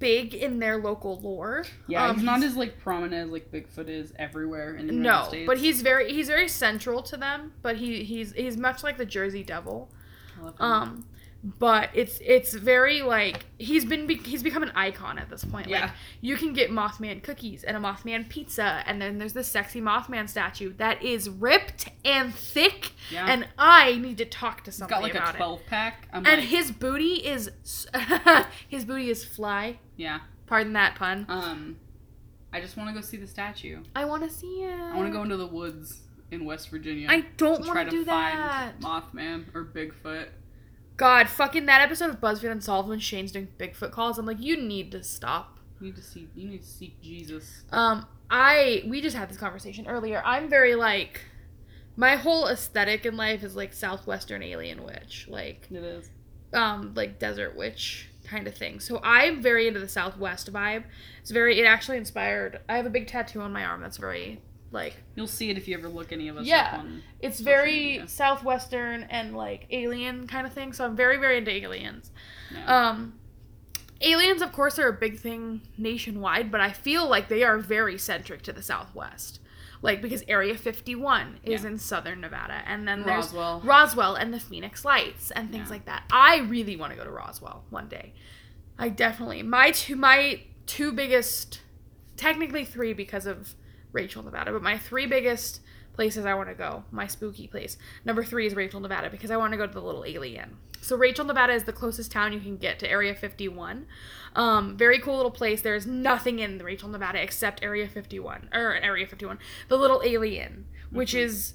[0.00, 1.64] big in their local lore.
[1.86, 5.22] Yeah, Um, he's not as like prominent as like Bigfoot is everywhere in the United
[5.22, 5.46] no, States.
[5.46, 7.52] but he's very he's very central to them.
[7.62, 9.88] But he he's he's much like the Jersey Devil.
[10.40, 10.64] I love him.
[10.66, 11.06] Um,
[11.42, 15.66] but it's it's very like he's been be- he's become an icon at this point.
[15.70, 15.90] Like Yeah.
[16.20, 20.28] you can get Mothman cookies and a Mothman pizza, and then there's this sexy Mothman
[20.28, 25.10] statue that is ripped and thick, yeah, and I need to talk to he's somebody
[25.12, 26.08] got like a twelve pack.
[26.12, 26.26] I'm.
[26.26, 27.50] And like, his booty is
[28.68, 29.78] his booty is fly.
[29.96, 30.20] yeah.
[30.46, 31.26] Pardon that pun.
[31.28, 31.76] Um,
[32.52, 33.82] I just want to go see the statue.
[33.94, 34.74] I want to see it.
[34.78, 36.00] I want to go into the woods
[36.32, 37.06] in West Virginia.
[37.08, 38.74] I don't want to do that.
[38.82, 40.26] find Mothman or Bigfoot.
[41.00, 44.18] God, fucking that episode of BuzzFeed Unsolved when Shane's doing Bigfoot calls.
[44.18, 45.58] I'm like, you need to stop.
[45.80, 46.28] You need to see.
[46.34, 47.62] You need to seek Jesus.
[47.72, 50.20] Um, I we just had this conversation earlier.
[50.26, 51.22] I'm very like,
[51.96, 56.10] my whole aesthetic in life is like southwestern alien witch, like It is.
[56.52, 58.78] um, like desert witch kind of thing.
[58.78, 60.84] So I'm very into the southwest vibe.
[61.22, 61.58] It's very.
[61.58, 62.60] It actually inspired.
[62.68, 65.66] I have a big tattoo on my arm that's very like You'll see it if
[65.68, 66.70] you ever look any of us Yeah.
[66.74, 67.02] up on.
[67.20, 68.08] It's very media.
[68.08, 70.72] southwestern and like alien kind of thing.
[70.72, 72.10] So I'm very very into aliens.
[72.54, 72.88] Yeah.
[72.88, 73.14] Um,
[74.00, 77.98] aliens, of course, are a big thing nationwide, but I feel like they are very
[77.98, 79.40] centric to the Southwest.
[79.82, 81.70] Like because Area 51 is Yeah.
[81.70, 83.60] in southern Nevada, and then there's Roswell.
[83.64, 85.72] Roswell and the Phoenix Lights and things Yeah.
[85.72, 86.04] like that.
[86.12, 88.12] I really want to go to Roswell one day.
[88.78, 91.60] I definitely my two my two biggest,
[92.16, 93.54] technically three because of
[93.92, 95.60] Rachel, Nevada, but my three biggest
[95.92, 96.84] places I want to go.
[96.90, 97.76] My spooky place.
[98.04, 100.50] Number three is Rachel, Nevada, because I want to go to the Little A'Le'Inn.
[100.80, 103.86] So Rachel, Nevada is the closest town you can get to Area 51.
[104.34, 105.60] Um, very cool little place.
[105.60, 111.12] There's nothing in Rachel, Nevada except Area 51 or Area 51, the Little A'Le'Inn, which
[111.12, 111.20] Mhm.
[111.20, 111.54] is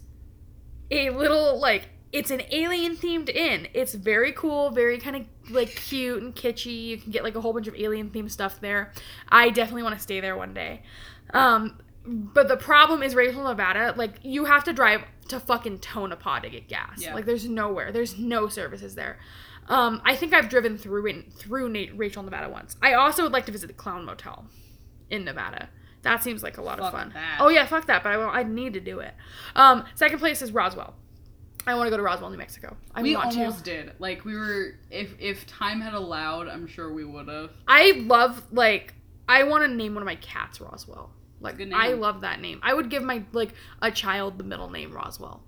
[0.91, 3.67] a little like it's an alien themed inn.
[3.73, 6.85] It's very cool, very kind of like cute and kitschy.
[6.85, 8.93] You can get like a whole bunch of alien themed stuff there.
[9.27, 10.83] I definitely want to stay there one day.
[11.33, 13.93] Um, but the problem is Rachel, Nevada.
[13.97, 17.01] Like you have to drive to fucking Tonopah to get gas.
[17.01, 17.15] Yeah.
[17.15, 17.91] Like there's nowhere.
[17.91, 19.17] There's no services there.
[19.67, 22.75] Um, I think I've driven through in, through Na- Rachel, Nevada once.
[22.81, 24.45] I also would like to visit the Clown Motel
[25.09, 25.69] in Nevada.
[26.03, 27.11] That seems like a lot of fun.
[27.15, 27.37] that.
[27.39, 28.03] Oh yeah, fuck that.
[28.03, 29.15] But I will, I need to do it.
[29.55, 30.93] Um, second place is Roswell.
[31.67, 32.77] I want to go to Roswell, New Mexico.
[32.93, 33.83] I we want almost to.
[33.85, 33.93] did.
[33.97, 34.75] Like we were.
[34.91, 37.49] If if time had allowed, I'm sure we would have.
[37.67, 38.93] I love like
[39.27, 41.09] I want to name one of my cats Roswell.
[41.45, 42.59] Like good I love that name.
[42.63, 45.43] I would give my like a child the middle name Roswell.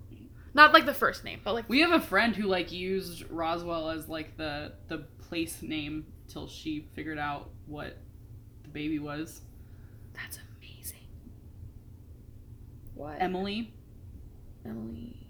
[0.54, 3.90] Not like the first name, but like We have a friend who like used Roswell
[3.90, 7.98] as like the the place name till she figured out what
[8.62, 9.42] the baby was.
[10.14, 11.06] that's amazing.
[12.94, 13.16] What?
[13.20, 13.74] Emily.
[14.64, 15.28] Emily.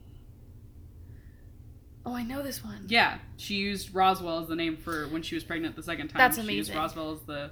[2.07, 2.87] Oh, I know this one.
[2.89, 6.19] Yeah, she used Roswell as the name for when she was pregnant the second time.
[6.19, 6.77] That's She used amazing.
[6.77, 7.51] Roswell as the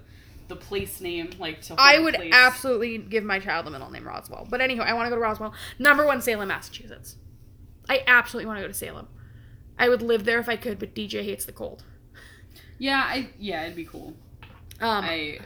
[0.49, 1.75] the place name, like to.
[1.79, 2.33] I would place.
[2.35, 4.47] absolutely give my child the middle name Roswell.
[4.49, 5.55] But anyway, I want to go to Roswell.
[5.79, 7.17] Number one, Salem, Massachusetts.
[7.89, 9.09] I absolutely want to go to Salem.
[9.79, 11.85] I would live there if I could, but DJ hates the cold.
[12.79, 14.15] Yeah, I yeah, it'd be cool.
[14.81, 15.39] Um, I,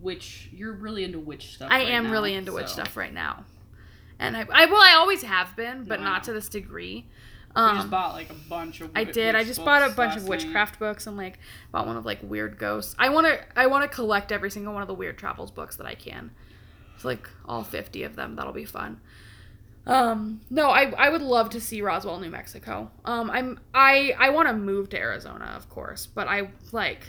[0.00, 0.48] witch.
[0.52, 1.70] You're really into witch stuff.
[1.70, 3.44] I right am now, really into witch stuff right now,
[4.18, 7.08] and I, I well, I always have been, but No, not to this degree.
[7.54, 8.90] You Um, just bought like a bunch of.
[8.94, 9.34] I did.
[9.34, 10.28] I just bought a bunch of last night.
[10.30, 11.38] witchcraft books and like
[11.70, 12.94] bought one of like weird ghosts.
[12.98, 15.76] I want to I want to collect every single one of the weird travels books
[15.76, 16.30] that I can.
[16.94, 18.36] It's like all 50 of them.
[18.36, 19.00] That'll be fun.
[19.86, 22.90] Um no, I I would love to see Roswell, New Mexico.
[23.04, 27.00] Um I'm I I want to move to Arizona, of course, but I like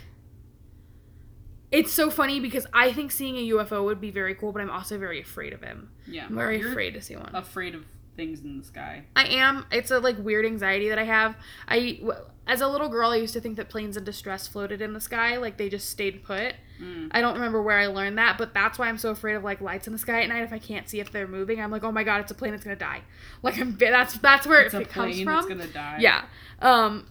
[1.70, 4.70] it's so funny because I think seeing a UFO would be very cool, but I'm
[4.70, 5.90] also very afraid of him.
[6.06, 6.26] Yeah.
[6.26, 7.30] I'm very afraid to see one.
[7.34, 7.84] Afraid of
[8.16, 9.04] things in the sky.
[9.16, 9.66] I am.
[9.72, 11.36] It's a like weird anxiety that I have.
[11.68, 14.82] I w- as a little girl, I used to think that planes in distress floated
[14.82, 16.54] in the sky, like they just stayed put.
[16.82, 17.08] Mm.
[17.12, 19.60] I don't remember where I learned that, but that's why I'm so afraid of like
[19.60, 20.42] lights in the sky at night.
[20.42, 22.50] If I can't see if they're moving, I'm like, oh my god, it's a plane,
[22.52, 23.00] that's gonna die.
[23.42, 25.26] Like I'm that's that's where It's it, a it comes from.
[25.26, 25.98] that's gonna die.
[26.00, 26.24] Yeah.
[26.60, 27.06] Um,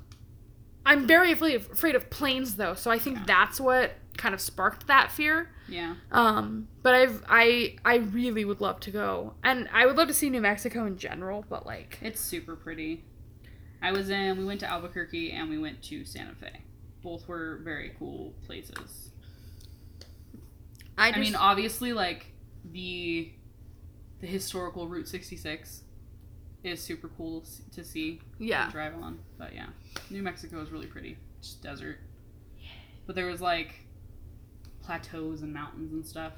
[0.86, 3.24] I'm very afraid afraid of planes though, so I think Yeah.
[3.26, 5.50] that's what kind of sparked that fear.
[5.68, 5.96] Yeah.
[6.12, 10.14] Um, but I've I I really would love to go, and I would love to
[10.14, 11.46] see New Mexico in general.
[11.48, 13.04] But like, It's super pretty.
[13.82, 14.38] I was in.
[14.38, 16.62] We went to Albuquerque and we went to Santa Fe.
[17.02, 19.12] Both were very cool places.
[20.98, 22.28] I I, mean, obviously, like
[22.72, 23.32] the
[24.22, 25.84] the historical Route 66
[26.64, 29.20] is super cool to to see yeah, and drive on.
[29.38, 29.68] But yeah,
[30.10, 31.18] New Mexico is really pretty.
[31.42, 32.00] Just desert.
[33.06, 33.83] But there was like
[34.84, 36.34] plateaus and mountains and stuff.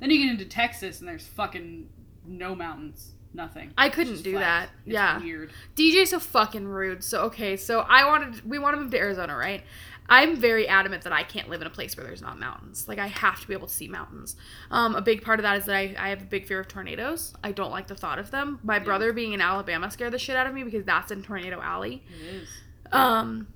[0.00, 1.88] Then you get into Texas and there's fucking
[2.26, 3.72] no mountains, nothing.
[3.76, 4.40] I couldn't do flat.
[4.40, 4.70] that.
[4.86, 5.18] It's Yeah.
[5.20, 5.52] weird.
[5.76, 7.02] DJ's so fucking rude.
[7.02, 9.64] So okay, so I wanted we want to move to Arizona, right?
[10.10, 12.88] I'm very adamant that I can't live in a place where there's not mountains.
[12.88, 14.36] Like I have to be able to see mountains.
[14.70, 16.66] Um, a big part of that is that I, I have a big fear of
[16.68, 17.34] tornadoes.
[17.44, 18.58] I don't like the thought of them.
[18.62, 21.60] My brother being in Alabama scared the shit out of me because that's in Tornado
[21.60, 22.02] Alley.
[22.22, 22.48] It is.
[22.90, 23.48] Um,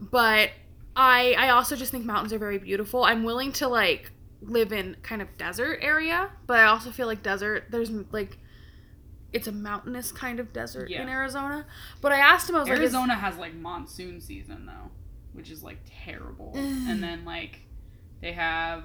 [0.00, 0.50] but
[0.96, 3.04] I I also just think mountains are very beautiful.
[3.04, 7.22] I'm willing to like live in kind of desert area, but I also feel like
[7.22, 8.38] desert there's like
[9.32, 11.02] it's a mountainous kind of desert Yeah.
[11.02, 11.66] in Arizona.
[12.00, 14.90] But I asked him, I was like, Arizona has like monsoon season though,
[15.32, 16.52] which is like terrible.
[16.56, 17.60] and then like
[18.20, 18.84] they have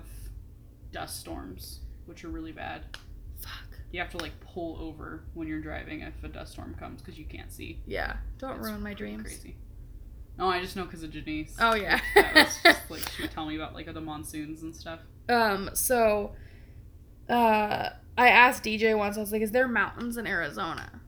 [0.91, 2.82] dust storms, which are really bad.
[3.39, 3.51] fuck.
[3.91, 7.18] You have to like pull over when you're driving if a dust storm comes because
[7.20, 7.82] you can't see.
[7.86, 9.24] Yeah, don't It's ruin my dreams.
[9.24, 9.55] Crazy.
[10.40, 11.56] No, I just know because of Janice.
[11.60, 12.00] Oh yeah.
[12.16, 15.02] that was just like she would tell me about like the monsoons and stuff.
[15.28, 16.32] Um, so
[17.30, 21.02] uh I asked DJ once, I was like, Is there mountains in Arizona?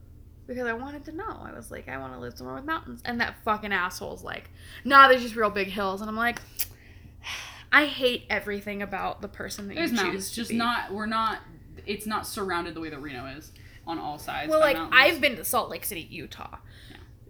[0.47, 1.39] Because I wanted to know.
[1.43, 3.01] I was like, I want to live somewhere with mountains.
[3.05, 4.49] And that fucking asshole's like,
[4.83, 6.01] nah, there's just real big hills.
[6.01, 6.41] And I'm like,
[7.71, 10.57] I hate everything about the person that There's you choose mountains, to just be.
[10.57, 10.93] not.
[10.93, 11.39] We're not.
[11.85, 13.53] It's not surrounded the way that Reno is
[13.87, 14.49] on all sides.
[14.49, 15.01] Well, like mountains.
[15.01, 16.57] I've been to Salt Lake City, Utah.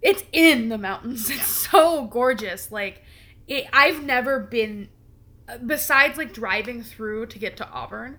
[0.01, 1.29] It's in the mountains.
[1.31, 2.71] It's so gorgeous.
[2.71, 3.03] Like
[3.47, 4.89] it, I've never been
[5.65, 8.17] besides like driving through to get to Auburn.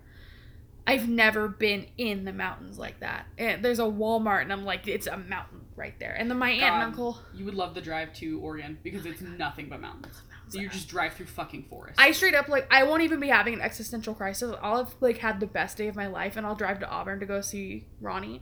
[0.85, 3.25] I've never been in the mountains like that.
[3.37, 6.13] And there's a Walmart and I'm like it's a mountain right there.
[6.13, 9.21] And then my aunt and uncle You would love the drive to Oregon because it's
[9.21, 10.21] nothing but mountains.
[10.49, 11.99] So you just drive through fucking forest.
[11.99, 14.53] I straight up like I won't even be having an existential crisis.
[14.61, 17.19] I'll have like had the best day of my life and I'll drive to Auburn
[17.21, 18.41] to go see Ronnie.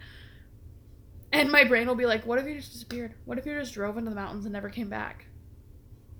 [1.33, 3.13] And my brain will be like, what if you just disappeared?
[3.25, 5.25] What if you just drove into the mountains and never came back?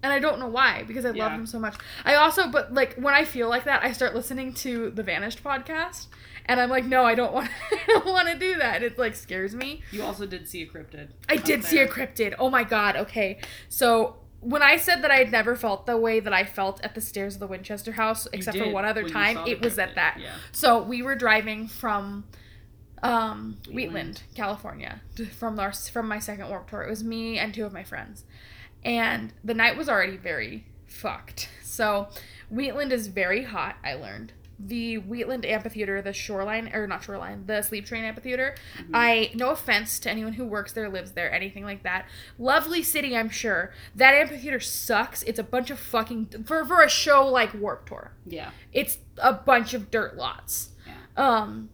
[0.04, 1.36] And I don't know why because I love Yeah.
[1.36, 1.76] him so much.
[2.06, 5.44] I also, but like when I feel like that, I start listening to the Vanished
[5.44, 6.08] podcast,
[6.48, 8.82] and I'm like, no, I don't want, I don't want to do that.
[8.82, 9.84] It like scares me.
[9.92, 11.10] you also did see a cryptid.
[11.30, 12.34] I did see a cryptid.
[12.40, 12.96] Oh my god.
[12.96, 13.40] Okay.
[13.70, 16.96] So when I said that I had never felt the way that I felt at
[16.96, 20.18] the stairs of the Winchester house, except for one other time, it was at that.
[20.20, 20.32] Yeah.
[20.52, 22.24] So we were driving from
[23.04, 24.24] um, Wheatland.
[24.36, 25.02] California,
[25.38, 26.84] from our from my second warp tour.
[26.84, 28.24] It was me and two of my friends,
[28.84, 31.50] and the night was already very fucked.
[31.64, 32.10] So
[32.50, 33.78] Wheatland is very hot.
[33.84, 34.34] I learned
[34.68, 38.56] the Wheatland Amphitheater, the shoreline or not shoreline, the Sleep Train Amphitheater.
[38.78, 38.92] Mm-hmm.
[38.94, 42.06] I no offense to anyone who works there, lives there, anything like that.
[42.38, 43.74] Lovely city, I'm sure.
[43.96, 45.24] That amphitheater sucks.
[45.24, 48.14] It's a bunch of fucking for for a show like Warp Tour.
[48.26, 48.52] Yeah.
[48.74, 50.70] It's a bunch of dirt lots.
[50.86, 50.94] Yeah.
[51.18, 51.70] Um,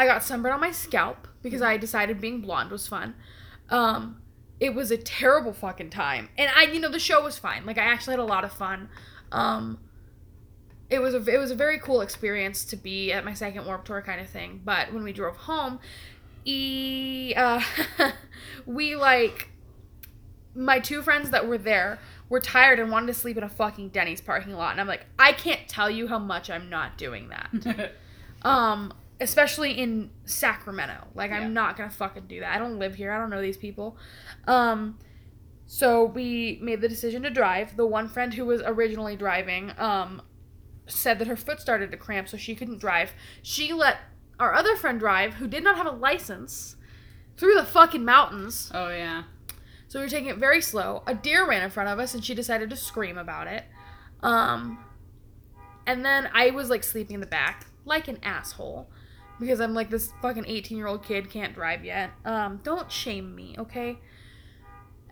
[0.00, 3.14] I got sunburn on my scalp because I decided being blonde was fun.
[3.68, 4.22] Um,
[4.58, 7.66] it was a terrible fucking time, and I, you know, the show was fine.
[7.66, 8.88] Like I actually had a lot of fun.
[9.30, 9.78] Um,
[10.88, 13.84] it was a it was a very cool experience to be at my second warp
[13.84, 14.62] tour kind of thing.
[14.64, 15.80] But when we drove home,
[16.46, 17.60] e uh,
[18.64, 19.50] we like
[20.54, 21.98] my two friends that were there
[22.30, 25.04] were tired and wanted to sleep in a fucking Denny's parking lot, and I'm like,
[25.18, 27.92] I can't tell you how much I'm not doing that
[28.48, 31.38] um especially in sacramento like Yeah.
[31.38, 33.96] i'm not gonna fucking do that i don't live here i don't know these people
[34.46, 34.98] um
[35.66, 40.22] so we made the decision to drive the one friend who was originally driving um
[40.86, 43.12] said that her foot started to cramp so she couldn't drive
[43.42, 43.98] she let
[44.40, 46.76] our other friend drive who did not have a license
[47.36, 49.22] through the fucking mountains oh yeah.
[49.86, 51.02] so we were taking it very slow.
[51.06, 53.64] A deer ran in front of us and she decided to scream about it.
[54.22, 54.82] Um
[55.86, 58.90] and then I was like sleeping in the back like an asshole
[59.40, 62.10] because I'm like this fucking 18-year-old kid can't drive yet.
[62.24, 63.98] Um don't shame me, okay?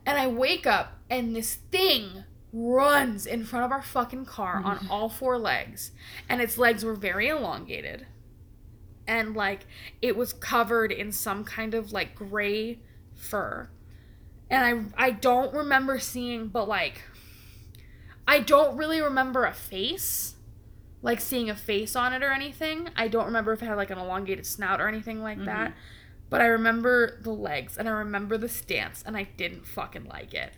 [0.06, 4.86] And I wake up and this thing runs in front of our fucking car on
[4.90, 5.92] all four legs,
[6.28, 8.06] and its legs were very elongated.
[9.06, 9.66] And like
[10.02, 12.80] it was covered in some kind of like gray
[13.14, 13.70] fur.
[14.50, 17.02] And I I don't remember seeing but like
[18.26, 20.34] I don't really remember a face.
[21.02, 22.88] Like seeing a face on it or anything.
[22.96, 25.74] I don't remember if it had like an elongated snout or anything like that.
[26.30, 30.34] But I remember the legs and I remember the stance and I didn't fucking like
[30.34, 30.52] it.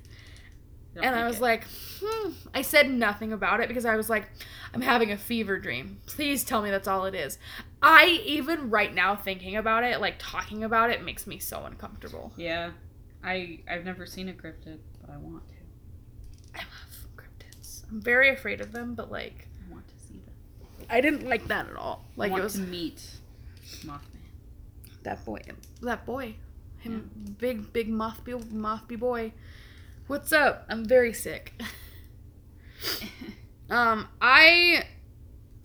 [0.94, 1.42] Don't And I was it.
[1.42, 1.64] like,
[2.02, 2.32] hmm.
[2.52, 4.28] I said nothing about it because I was like,
[4.74, 6.00] I'm having a fever dream.
[6.06, 7.38] Please tell me that's all it is.
[7.82, 12.32] I even right now thinking about it, like talking about it, makes me so uncomfortable.
[12.36, 12.72] yeah,
[13.22, 15.54] I I've never seen a cryptid, but I want to.
[16.54, 17.84] I love cryptids.
[17.90, 20.34] I'm very afraid of them, but like, I want to see them.
[20.88, 22.04] I didn't like that at all.
[22.16, 23.02] Like want it was to meet
[23.84, 24.00] Mothman.
[25.02, 25.40] that boy,
[25.82, 26.34] that boy,
[26.78, 29.32] him, big big mothby mothby boy.
[30.06, 30.66] What's up?
[30.68, 31.52] I'm very sick.
[33.70, 34.82] Um, I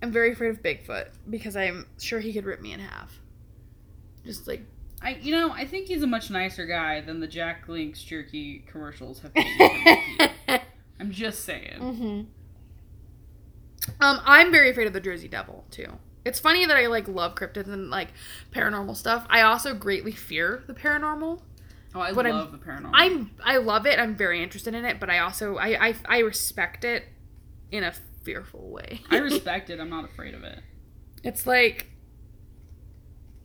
[0.03, 3.19] am very afraid of Bigfoot because I'm sure he could rip me in half.
[4.23, 4.61] Just like
[5.01, 8.63] I you know I think he's a much nicer guy than the Jack Link's jerky
[8.67, 10.29] commercials have him.
[10.99, 11.79] I'm just saying.
[11.79, 12.21] hmm
[13.99, 15.97] Um, I'm very afraid of the Jersey Devil too.
[16.23, 18.09] It's funny that I like love cryptids and like
[18.51, 19.25] paranormal stuff.
[19.29, 21.41] I also greatly fear the paranormal.
[21.93, 22.91] Oh, I But I'm- love the paranormal.
[22.93, 23.99] I'm I love it.
[23.99, 27.03] I'm very interested in it, but I also I I, I respect it
[27.71, 29.01] in a fearful way.
[29.11, 29.79] I respect it.
[29.79, 30.59] I'm not afraid of it.
[31.23, 31.87] it's like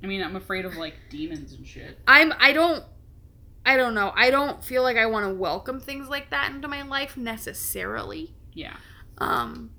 [0.03, 1.99] I mean, I'm afraid of like demons and shit.
[2.09, 2.82] I'm I don't
[3.66, 4.11] I don't know.
[4.16, 8.34] I don't feel like I want to welcome things like that into my life necessarily.
[8.55, 8.76] Yeah.
[9.18, 9.70] Um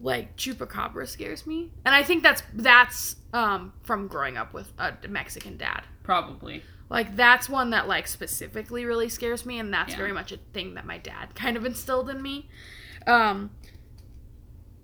[0.00, 1.70] like chupacabra scares me.
[1.84, 5.82] And I think that's that's um from growing up with a Mexican dad.
[6.02, 6.62] Probably.
[6.88, 9.98] Like that's one that like specifically really scares me and that's Yeah.
[9.98, 12.48] very much a thing that my dad kind of instilled in me.
[13.06, 13.50] Um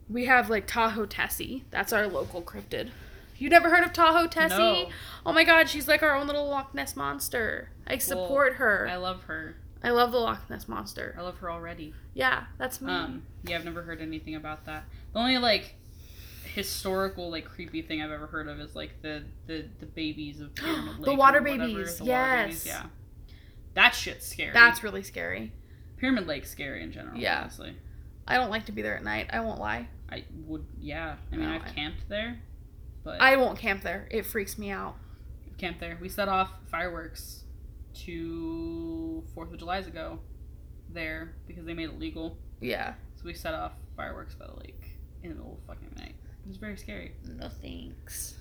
[0.08, 1.64] we have like Tahoe Tessie.
[1.70, 2.90] That's our local cryptid.
[3.38, 4.56] You never heard of Tahoe Tessie?
[4.56, 4.88] No.
[5.26, 7.70] Oh my god, she's like our own little Loch Ness monster.
[7.86, 8.88] I support her.
[8.90, 9.56] I love her.
[9.82, 11.14] I love the Loch Ness monster.
[11.18, 11.94] I love her already.
[12.14, 12.90] Yeah, that's me.
[12.92, 14.84] Um, yeah, I've never heard anything about that.
[15.12, 15.74] The only like
[16.54, 20.54] historical like creepy thing I've ever heard of is like the the the babies of
[20.54, 22.82] Pyramid The Lake water babies, the water babies, yes.
[22.82, 22.86] yeah.
[23.74, 24.52] That shit's scary.
[24.52, 25.52] that's really scary.
[25.98, 27.16] Pyramid Lake's scary in general.
[27.18, 27.40] Yeah.
[27.42, 27.76] honestly.
[28.26, 29.28] I don't like to be there at night.
[29.32, 29.88] I won't lie.
[30.10, 30.64] I would.
[30.80, 31.16] Yeah.
[31.32, 32.38] I mean, No, I've I- camped there,
[33.04, 34.08] but I won't camp there.
[34.10, 34.96] It freaks me out.
[35.46, 35.98] I've there.
[36.00, 37.44] We set off fireworks
[38.04, 40.18] to Fourth of July's ago
[40.92, 42.38] there because they made it legal.
[42.60, 42.94] Yeah.
[43.16, 46.14] So we set off fireworks by the lake in the middle of fucking night.
[46.44, 47.12] It was very scary.
[47.24, 48.34] No thanks.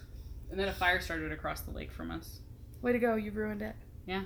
[0.52, 2.40] And then a fire started across the lake from us.
[2.82, 3.16] Way to go.
[3.16, 3.76] You ruined it.
[4.06, 4.24] Yeah.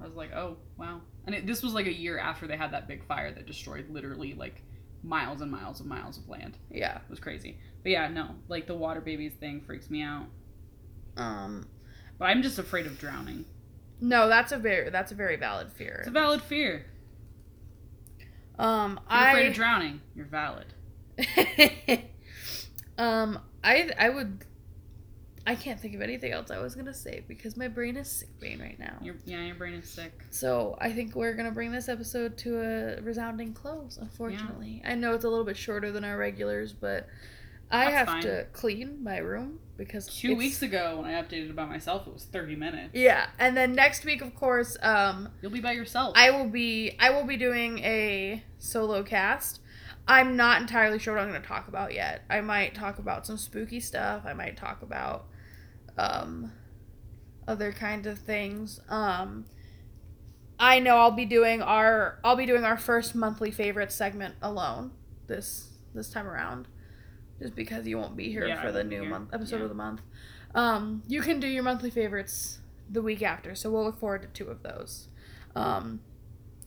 [0.00, 1.00] I was like, oh wow.
[1.26, 3.90] And it, this was like a year after they had that big fire that destroyed
[3.90, 4.62] literally like
[5.02, 6.56] miles and miles and miles of land.
[6.70, 6.96] Yeah.
[6.96, 7.58] It was crazy.
[7.82, 10.26] But yeah, no, like the water babies thing freaks me out.
[11.16, 11.66] Um
[12.18, 13.44] But I'm just afraid of drowning.
[14.00, 15.96] No, that's a very that's a very valid fear.
[16.00, 16.86] It's a valid fear.
[18.58, 20.66] Um If you're afraid of drowning, you're valid.
[22.98, 24.44] Um I I would
[25.46, 28.38] I can't think of anything else I was gonna say because my brain is sick
[28.38, 28.98] brain right now.
[29.00, 30.12] Your, yeah, your brain is sick.
[30.30, 33.98] So I think we're gonna bring this episode to a resounding close.
[34.00, 37.08] Unfortunately, I know it's a little bit shorter than our regulars, but
[37.70, 38.22] I That's have fine.
[38.22, 42.06] to clean my room because Two it's- weeks ago, when I updated it by myself,
[42.06, 42.90] it was 30 minutes.
[42.94, 46.14] Yeah, and then next week, of course, um, You'll be by yourself.
[46.16, 49.60] I will be I will be doing a solo cast.
[50.08, 52.22] I'm not entirely sure what I'm going to talk about yet.
[52.28, 54.22] I might talk about some spooky stuff.
[54.26, 55.26] I might talk about
[55.96, 56.52] um
[57.46, 58.80] other kinds of things.
[58.88, 59.44] Um
[60.58, 64.90] I know I'll be doing our I'll be doing our first monthly favorite segment alone
[65.28, 66.66] this this time around.
[67.40, 69.10] Just because you won't be here Yeah, for the new here.
[69.10, 69.62] month episode Yeah.
[69.64, 70.02] of the month.
[70.54, 74.28] Um you can do your monthly favorites the week after, so we'll look forward to
[74.28, 75.08] two of those.
[75.56, 76.00] Um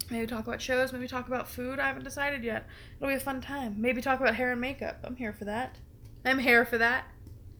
[0.09, 1.79] maybe talk about shows, maybe talk about food.
[1.79, 2.67] I haven't decided yet.
[2.97, 3.75] It'll be a fun time.
[3.79, 4.99] Maybe talk about hair and makeup.
[5.03, 5.77] I'm here for that.
[6.25, 7.05] I'm here for that.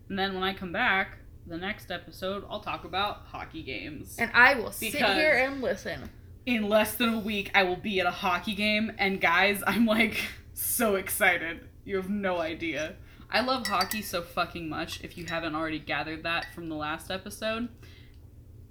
[0.10, 4.16] and then when I come back, the next episode, I'll talk about hockey games.
[4.20, 6.10] And I will sit here and listen.
[6.46, 9.86] In less than a week, I will be at a hockey game, and guys, I'm
[9.86, 10.18] like
[10.54, 11.62] so excited.
[11.86, 12.96] You have no idea.
[13.34, 17.10] I love hockey so fucking much, if you haven't already gathered that from the last
[17.10, 17.68] episode.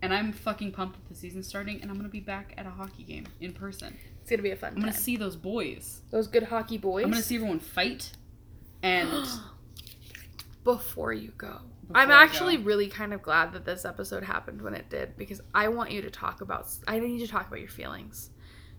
[0.00, 2.70] And I'm fucking pumped with the season starting, and I'm gonna be back at a
[2.70, 3.96] hockey game in person.
[4.20, 4.84] It's gonna be a fun I'm time.
[4.84, 6.02] gonna see those boys.
[6.12, 7.04] Those good hockey boys.
[7.04, 8.12] I'm gonna see everyone fight,
[8.84, 9.26] and
[10.64, 11.58] before you go.
[11.88, 12.62] Before I'm actually go.
[12.62, 16.02] really kind of glad that this episode happened when it did because I want you
[16.02, 18.30] to talk about I need you to talk about your feelings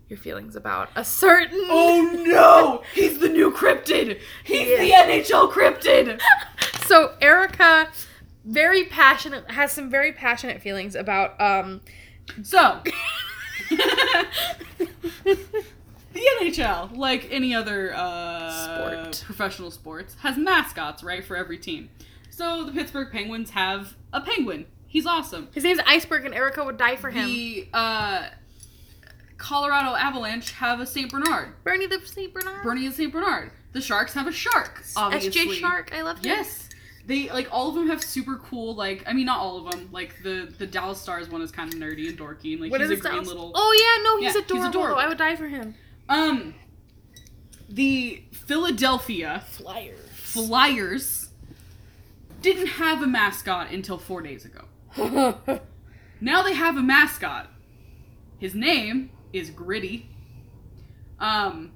[0.08, 1.60] your feelings about a certain.
[1.68, 2.82] Oh no!
[2.94, 4.20] He's the new cryptid!
[4.44, 6.20] He's He the NHL cryptid!
[6.86, 7.88] So Erica,
[8.44, 11.80] very passionate, has some very passionate feelings about um.
[12.42, 12.82] So,
[15.24, 15.38] the
[16.40, 19.22] NHL, like any other uh, Sport.
[19.24, 21.88] professional sports, has mascots, right, for every team.
[22.30, 24.66] So the Pittsburgh Penguins have a penguin.
[24.86, 25.48] He's awesome.
[25.52, 27.26] His name's Iceburgh, and Erica would die for him.
[27.26, 28.26] The uh,
[29.44, 31.10] Colorado Avalanche have a St.
[31.10, 31.52] Bernard.
[31.64, 32.62] Bernie the Saint Bernard.
[32.62, 33.12] Bernie is St.
[33.12, 33.50] Bernard.
[33.72, 35.32] The Sharks have a shark, obviously.
[35.48, 35.92] SJ Shark.
[35.94, 36.24] I love him.
[36.26, 36.70] Yes.
[37.06, 39.90] They like all of them have super cool like I mean not all of them
[39.92, 42.80] like the the Dallas Stars one is kind of nerdy and dorky and like What
[42.80, 44.68] he's is a green Dallas- little Oh yeah, no, he's Yeah, he's adorable.
[44.70, 44.98] adorable.
[45.00, 45.74] I would die for him.
[46.08, 46.54] um
[47.68, 49.98] the Philadelphia Flyers.
[50.14, 51.28] Flyers
[52.40, 54.64] didn't have a mascot until 4 days ago.
[56.20, 57.50] Now they have a mascot.
[58.38, 60.08] His name is Gritty.
[61.18, 61.72] Um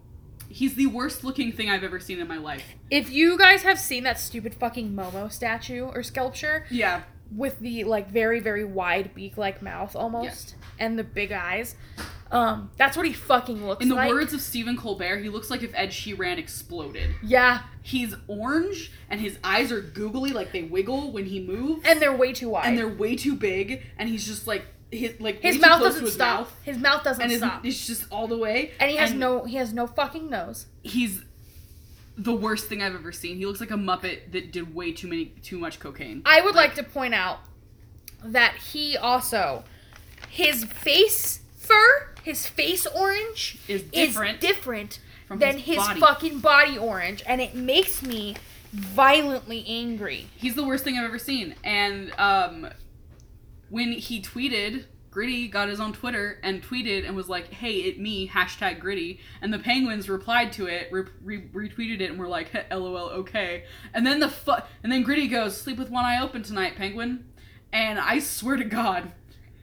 [0.51, 2.65] he's the worst looking thing I've ever seen in my life.
[2.91, 7.03] if you guys have seen that stupid fucking Momo statue or sculpture Yeah.
[7.31, 11.75] with the like very very wide beak like mouth almost and the big eyes,
[12.31, 13.83] um, that's what he fucking looks like.
[13.83, 14.11] In the like.
[14.11, 17.11] words of Stephen Colbert, he looks like if Ed Sheeran exploded.
[17.23, 22.01] yeah, He's orange and his eyes are googly, like they wiggle when he moves, and
[22.01, 22.67] they're way too wide.
[22.67, 26.15] and they're way too big, and he's just like his like his mouth doesn't his
[26.15, 26.41] stop.
[26.41, 27.65] mouth, His mouth doesn't and his, stop.
[27.65, 28.73] it's just all the way.
[28.81, 30.67] and he has no he has no fucking nose.
[30.83, 31.23] He's
[32.17, 33.37] the worst thing I've ever seen.
[33.37, 36.23] He looks like a muppet that did way too many too much cocaine.
[36.25, 37.39] I would like to point out
[38.25, 39.65] that he also
[40.29, 46.01] his face fur, his face orange Is different is different from than his his, body.
[46.01, 48.35] fucking body orange, and it makes me
[48.73, 50.27] violently angry.
[50.37, 51.55] He's the worst thing I've ever seen.
[51.63, 52.69] And um,
[53.71, 57.99] when he tweeted, Gritty got his own Twitter and tweeted and was like, "Hey, it
[57.99, 62.29] me hashtag Gritty," and the Penguins replied to it, re- re- retweeted it, and were
[62.29, 63.65] like, "LOL, okay."
[63.95, 64.53] And then the fu-
[64.83, 67.25] and then Gritty goes, "Sleep with one eye open tonight, Penguin."
[67.73, 69.13] And I swear to God,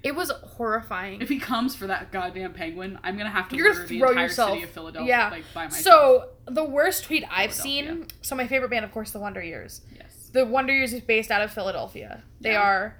[0.03, 1.21] It was horrifying.
[1.21, 4.09] if he comes for that goddamn penguin, I'm gonna have to You're gonna the throw
[4.09, 4.51] entire yourself.
[4.51, 5.29] city of Philadelphia, Yeah.
[5.29, 5.83] like by myself.
[5.83, 8.05] So the worst tweet I've seen.
[8.21, 9.81] So my favorite band, of course, the Wonder Years.
[9.95, 12.23] yes, The Wonder Years is based out of Philadelphia.
[12.41, 12.61] They Yeah.
[12.61, 12.95] are,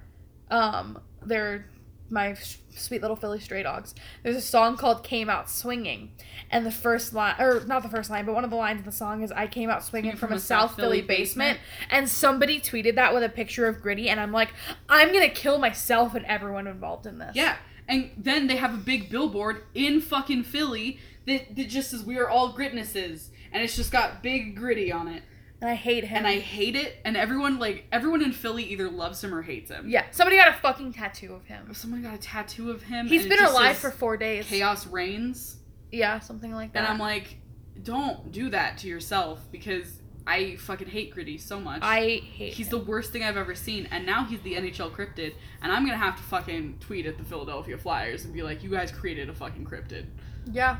[0.50, 1.66] um, they're
[2.08, 2.34] my
[2.70, 3.94] sweet little Philly stray dogs.
[4.22, 6.12] There's a song called "Came Out Swinging,"
[6.50, 8.84] and the first line, or not the first line, but one of the lines in
[8.84, 11.58] the song is "I came out swinging from, a South Philly basement,"
[11.90, 14.50] and somebody tweeted that with a picture of Gritty, and I'm like,
[14.88, 17.34] I'm gonna kill myself and everyone involved in this.
[17.34, 17.56] Yeah,
[17.88, 22.18] and then they have a big billboard in fucking Philly that, that just says "We
[22.18, 25.24] are all gritnesses," and it's just got big gritty on it,
[25.60, 26.18] and I hate him.
[26.18, 26.96] and I hate it.
[27.04, 29.88] And everyone like everyone in Philly either loves him or hates him.
[29.88, 31.72] yeah, somebody got a fucking tattoo of him.
[31.74, 33.06] Someone got a tattoo of him.
[33.06, 34.46] He's been alive for four days.
[34.46, 35.56] Chaos reigns,
[35.92, 36.80] Yeah, something like that.
[36.80, 37.36] and I'm like,
[37.82, 41.80] don't do that to yourself because I fucking hate Gritty so much.
[41.82, 42.54] I hate.
[42.54, 42.78] He's him.
[42.80, 45.96] the worst thing I've ever seen, and now he's the NHL cryptid, and I'm gonna
[45.98, 49.34] have to fucking tweet at the Philadelphia Flyers and be like, "You guys created a
[49.34, 50.06] fucking cryptid."
[50.50, 50.78] yeah.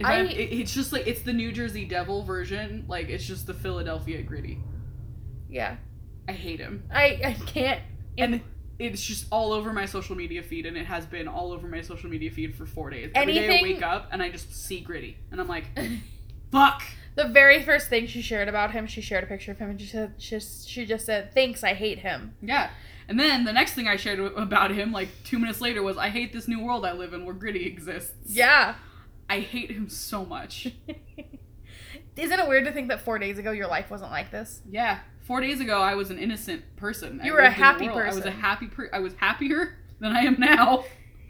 [0.00, 2.84] If I- I, it, it's just like it's the New Jersey Devil version.
[2.88, 4.58] Like it's just the Philadelphia Gritty.
[5.50, 5.76] Yeah.
[6.28, 7.80] I hate him, I I can't.
[8.18, 8.42] and
[8.78, 11.80] it's just all over my social media feed, and it has been all over my
[11.80, 13.10] social media feed for four days.
[13.14, 15.64] Every day I wake up and I just see Gritty, and I'm like,
[16.52, 16.82] "Fuck."
[17.14, 19.80] The very first thing she shared about him, she shared a picture of him, and
[19.80, 22.70] she said, she just, she just said, "Thanks, I hate him." Yeah.
[23.08, 26.10] And then the next thing I shared about him, like two minutes later, was I
[26.10, 28.12] hate this new world I live in where Gritty exists.
[28.26, 28.74] Yeah.
[29.28, 30.68] I hate him so much.
[32.16, 34.60] Isn't it weird to think that four days ago your life wasn't like this?
[34.68, 35.00] Yeah.
[35.20, 37.20] Four days ago, I was an innocent person.
[37.20, 37.98] I You were a lived in the happy world.
[38.00, 38.40] I was a person.
[38.40, 38.66] happy.
[38.66, 40.84] Per- I was happier than I am now.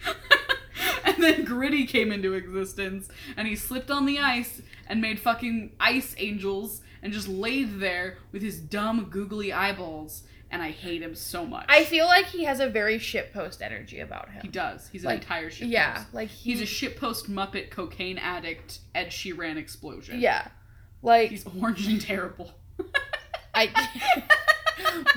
[1.05, 5.73] and then Gritty came into existence, and he slipped on the ice and made fucking
[5.81, 10.23] ice angels, and just laid there with his dumb googly eyeballs.
[10.51, 11.67] And I hate him so much.
[11.69, 14.41] I feel like he has a very shitpost energy about him.
[14.43, 14.89] he does.
[14.89, 15.69] He's Like, an entire shit.
[15.69, 20.21] Yeah, like he, He's a shitpost Muppet cocaine addict Ed Sheeran explosion.
[20.21, 20.49] yeah,
[21.03, 22.53] like He's orange and terrible.
[23.55, 23.71] I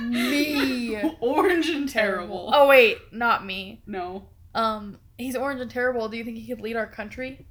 [0.00, 1.00] me.
[1.20, 2.50] orange and terrible.
[2.52, 3.82] Oh wait, not me.
[3.86, 4.28] No.
[4.54, 6.08] Um, he's orange and terrible.
[6.10, 7.46] Do you think he could lead our country?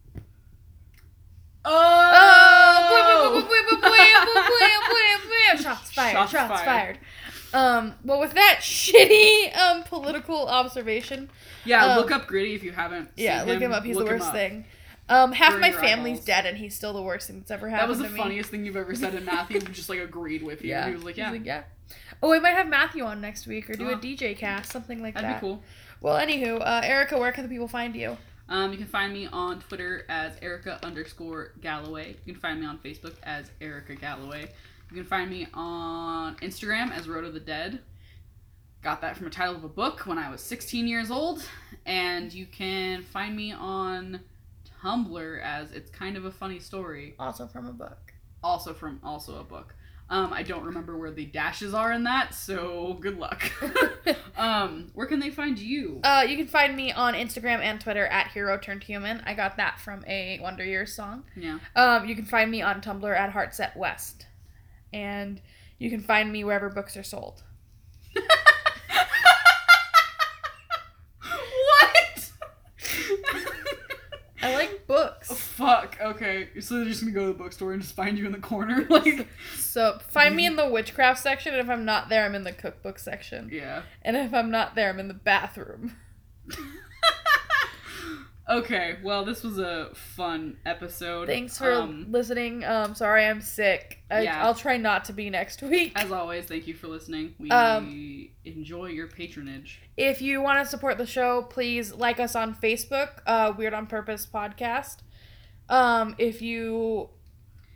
[1.65, 3.47] Oh!
[5.59, 6.29] Shots fired.
[6.29, 6.97] Shots, fired.
[7.53, 11.29] Um, well, with that shitty um political observation,
[11.65, 13.09] Yeah, Um, look up Gritty if you haven't.
[13.17, 13.83] yeah, look him up.
[13.83, 14.65] He's Look the worst thing.
[15.09, 16.25] Um, half my family's eyeballs.
[16.25, 17.89] dead, and he's still the worst thing that's ever happened.
[17.91, 20.69] That was the funniest thing you've ever said, and Matthew just like agreed with you.
[20.69, 21.63] Yeah, He was like, He's yeah,
[22.23, 23.97] Oh, we might have Matthew on next week or do a Oh.
[23.97, 25.41] DJ cast, something like that'd that.
[25.41, 25.63] be cool.
[25.99, 28.15] Well, anywho, uh, Erica, where can the people find you?
[28.47, 32.15] Um, you can find me on Twitter as Erica underscore Galloway.
[32.25, 34.49] You can find me on Facebook as Erica Galloway.
[34.91, 37.79] You can find me on Instagram as Road of the Dead.
[38.81, 41.47] Got that from a title of a book when I was 16 years old.
[41.85, 44.19] And you can find me on
[44.83, 47.15] Tumblr as It's Kind of a Funny Story.
[47.17, 48.13] Also from a book.
[48.43, 49.75] Also from also a book.
[50.09, 53.49] Um, I don't remember where the dashes are in that, so good luck.
[54.37, 56.01] um, where can they find you?
[56.03, 59.21] Uh, you can find me on Instagram and Twitter at Hero Turned Human.
[59.25, 61.23] I got that from a Wonder Years song.
[61.37, 61.59] Yeah.
[61.77, 64.25] Um, you can find me on Tumblr at Heartset West,
[64.93, 65.41] and
[65.77, 67.43] you can find me wherever books are sold.
[71.23, 72.31] what?
[74.43, 75.97] I like books, Fuck.
[76.01, 76.49] Okay.
[76.59, 78.85] So they're just gonna go to the bookstore and just find you in the corner,
[78.89, 79.27] like.
[79.55, 81.53] so find me in the witchcraft section.
[81.53, 83.49] And if I'm not there, I'm in the cookbook section.
[83.51, 83.83] Yeah.
[84.01, 85.95] And if I'm not there, I'm in the bathroom.
[88.51, 88.97] okay.
[89.03, 91.27] Well, this was a fun episode.
[91.27, 92.63] Thanks for Um, listening.
[92.63, 93.99] Um, sorry I'm sick.
[94.09, 94.43] I, Yeah.
[94.45, 95.93] I'll try not to be next week.
[95.95, 97.35] as always, thank you for listening.
[97.39, 99.81] We Um, enjoy your patronage.
[99.97, 103.87] If you want to support the show, please like us on Facebook, uh, Weird on
[103.87, 104.97] Purpose podcast.
[105.69, 107.09] Um, if you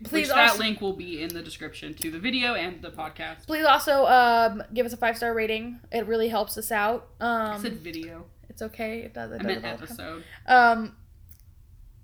[0.03, 2.91] please Which that also, link will be in the description to the video and the
[2.91, 3.47] podcast.
[3.47, 5.79] please also um, give us a five star rating.
[5.91, 7.07] It really helps us out.
[7.21, 8.25] I Um, said video.
[8.55, 8.99] It's okay.
[8.99, 9.33] It does.
[9.33, 10.23] It does episode.
[10.47, 10.95] Um,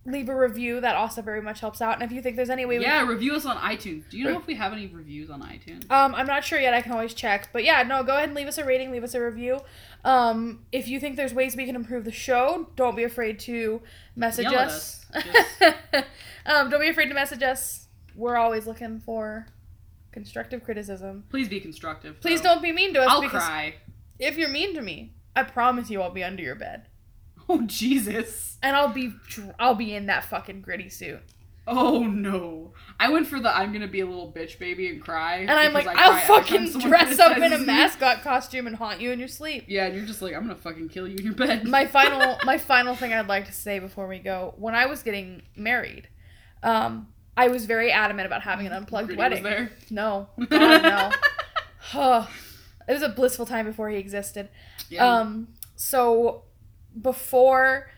[0.06, 0.82] leave a review.
[0.82, 1.94] That also very much helps out.
[1.94, 4.10] And if you think there's any way we Yeah, review us on iTunes.
[4.10, 5.90] Do you know if we have any reviews on iTunes?
[5.90, 6.74] Um, I'm not sure yet.
[6.74, 7.50] I can always check.
[7.54, 9.62] But yeah, no, go ahead and leave us a rating, leave us a review.
[10.04, 13.82] Um, if you think there's ways we can improve the show, don't be afraid to
[14.18, 15.06] message Yell us.
[15.14, 15.24] us.
[16.46, 17.88] um, don't be afraid to message us.
[18.14, 19.48] We're always looking for
[20.12, 21.24] constructive criticism.
[21.30, 22.20] Please be constructive.
[22.20, 22.50] Please though.
[22.56, 23.76] don't be mean to us I'll cry.
[24.20, 26.88] if you're mean to me, I promise you I'll be under your bed.
[27.50, 28.58] Oh Jesus.
[28.64, 29.14] And I'll be
[29.60, 31.22] I'll be in that fucking gritty suit.
[31.68, 32.74] Oh no.
[33.00, 35.38] I went for the I'm gonna be a little bitch baby and cry.
[35.38, 38.68] And I'm like, I I'll cry every time fucking dress up in a mascot costume
[38.68, 39.66] and haunt you in your sleep.
[39.68, 41.68] Yeah, and you're just like, I'm gonna fucking kill you in your bed.
[41.68, 44.54] my final my final thing I'd like to say before we go.
[44.58, 46.08] When I was getting married,
[46.64, 47.08] um,
[47.38, 49.44] I was very adamant about having an unplugged Gritty wedding.
[49.44, 49.72] Was there.
[49.90, 51.12] No, God no.
[51.80, 52.28] Huh.
[52.88, 54.50] it was a blissful time before he existed.
[55.00, 56.44] Um, so
[57.00, 57.90] before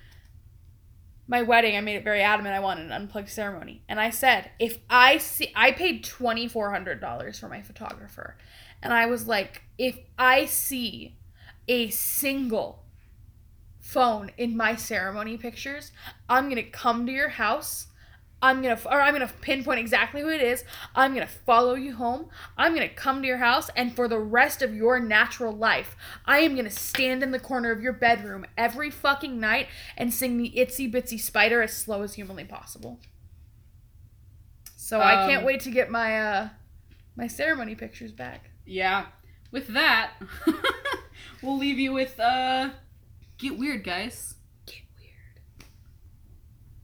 [1.27, 4.51] my wedding, I made it very adamant I wanted an unplugged ceremony, and I said
[4.59, 8.37] if I see, I paid twenty four hundred dollars for my photographer,
[8.81, 11.17] and I was like, if I see
[11.67, 12.83] a single
[13.79, 15.91] phone in my ceremony pictures,
[16.29, 17.87] I'm gonna come to your house.
[18.43, 20.63] I'm gonna, or I'm gonna pinpoint exactly who it is.
[20.93, 22.27] I'm gonna follow you home.
[22.57, 26.39] I'm gonna come to your house, and for the rest of your natural life, I
[26.39, 29.67] am gonna stand in the corner of your bedroom every fucking night
[29.97, 32.99] and sing the itsy bitsy spider as slow as humanly possible.
[34.75, 36.49] So I can't Um, wait to get my uh
[37.15, 38.49] my ceremony pictures back.
[38.65, 39.05] yeah.
[39.51, 40.13] With that,
[41.43, 42.71] we'll leave you with uh,
[43.37, 44.33] get weird, guys.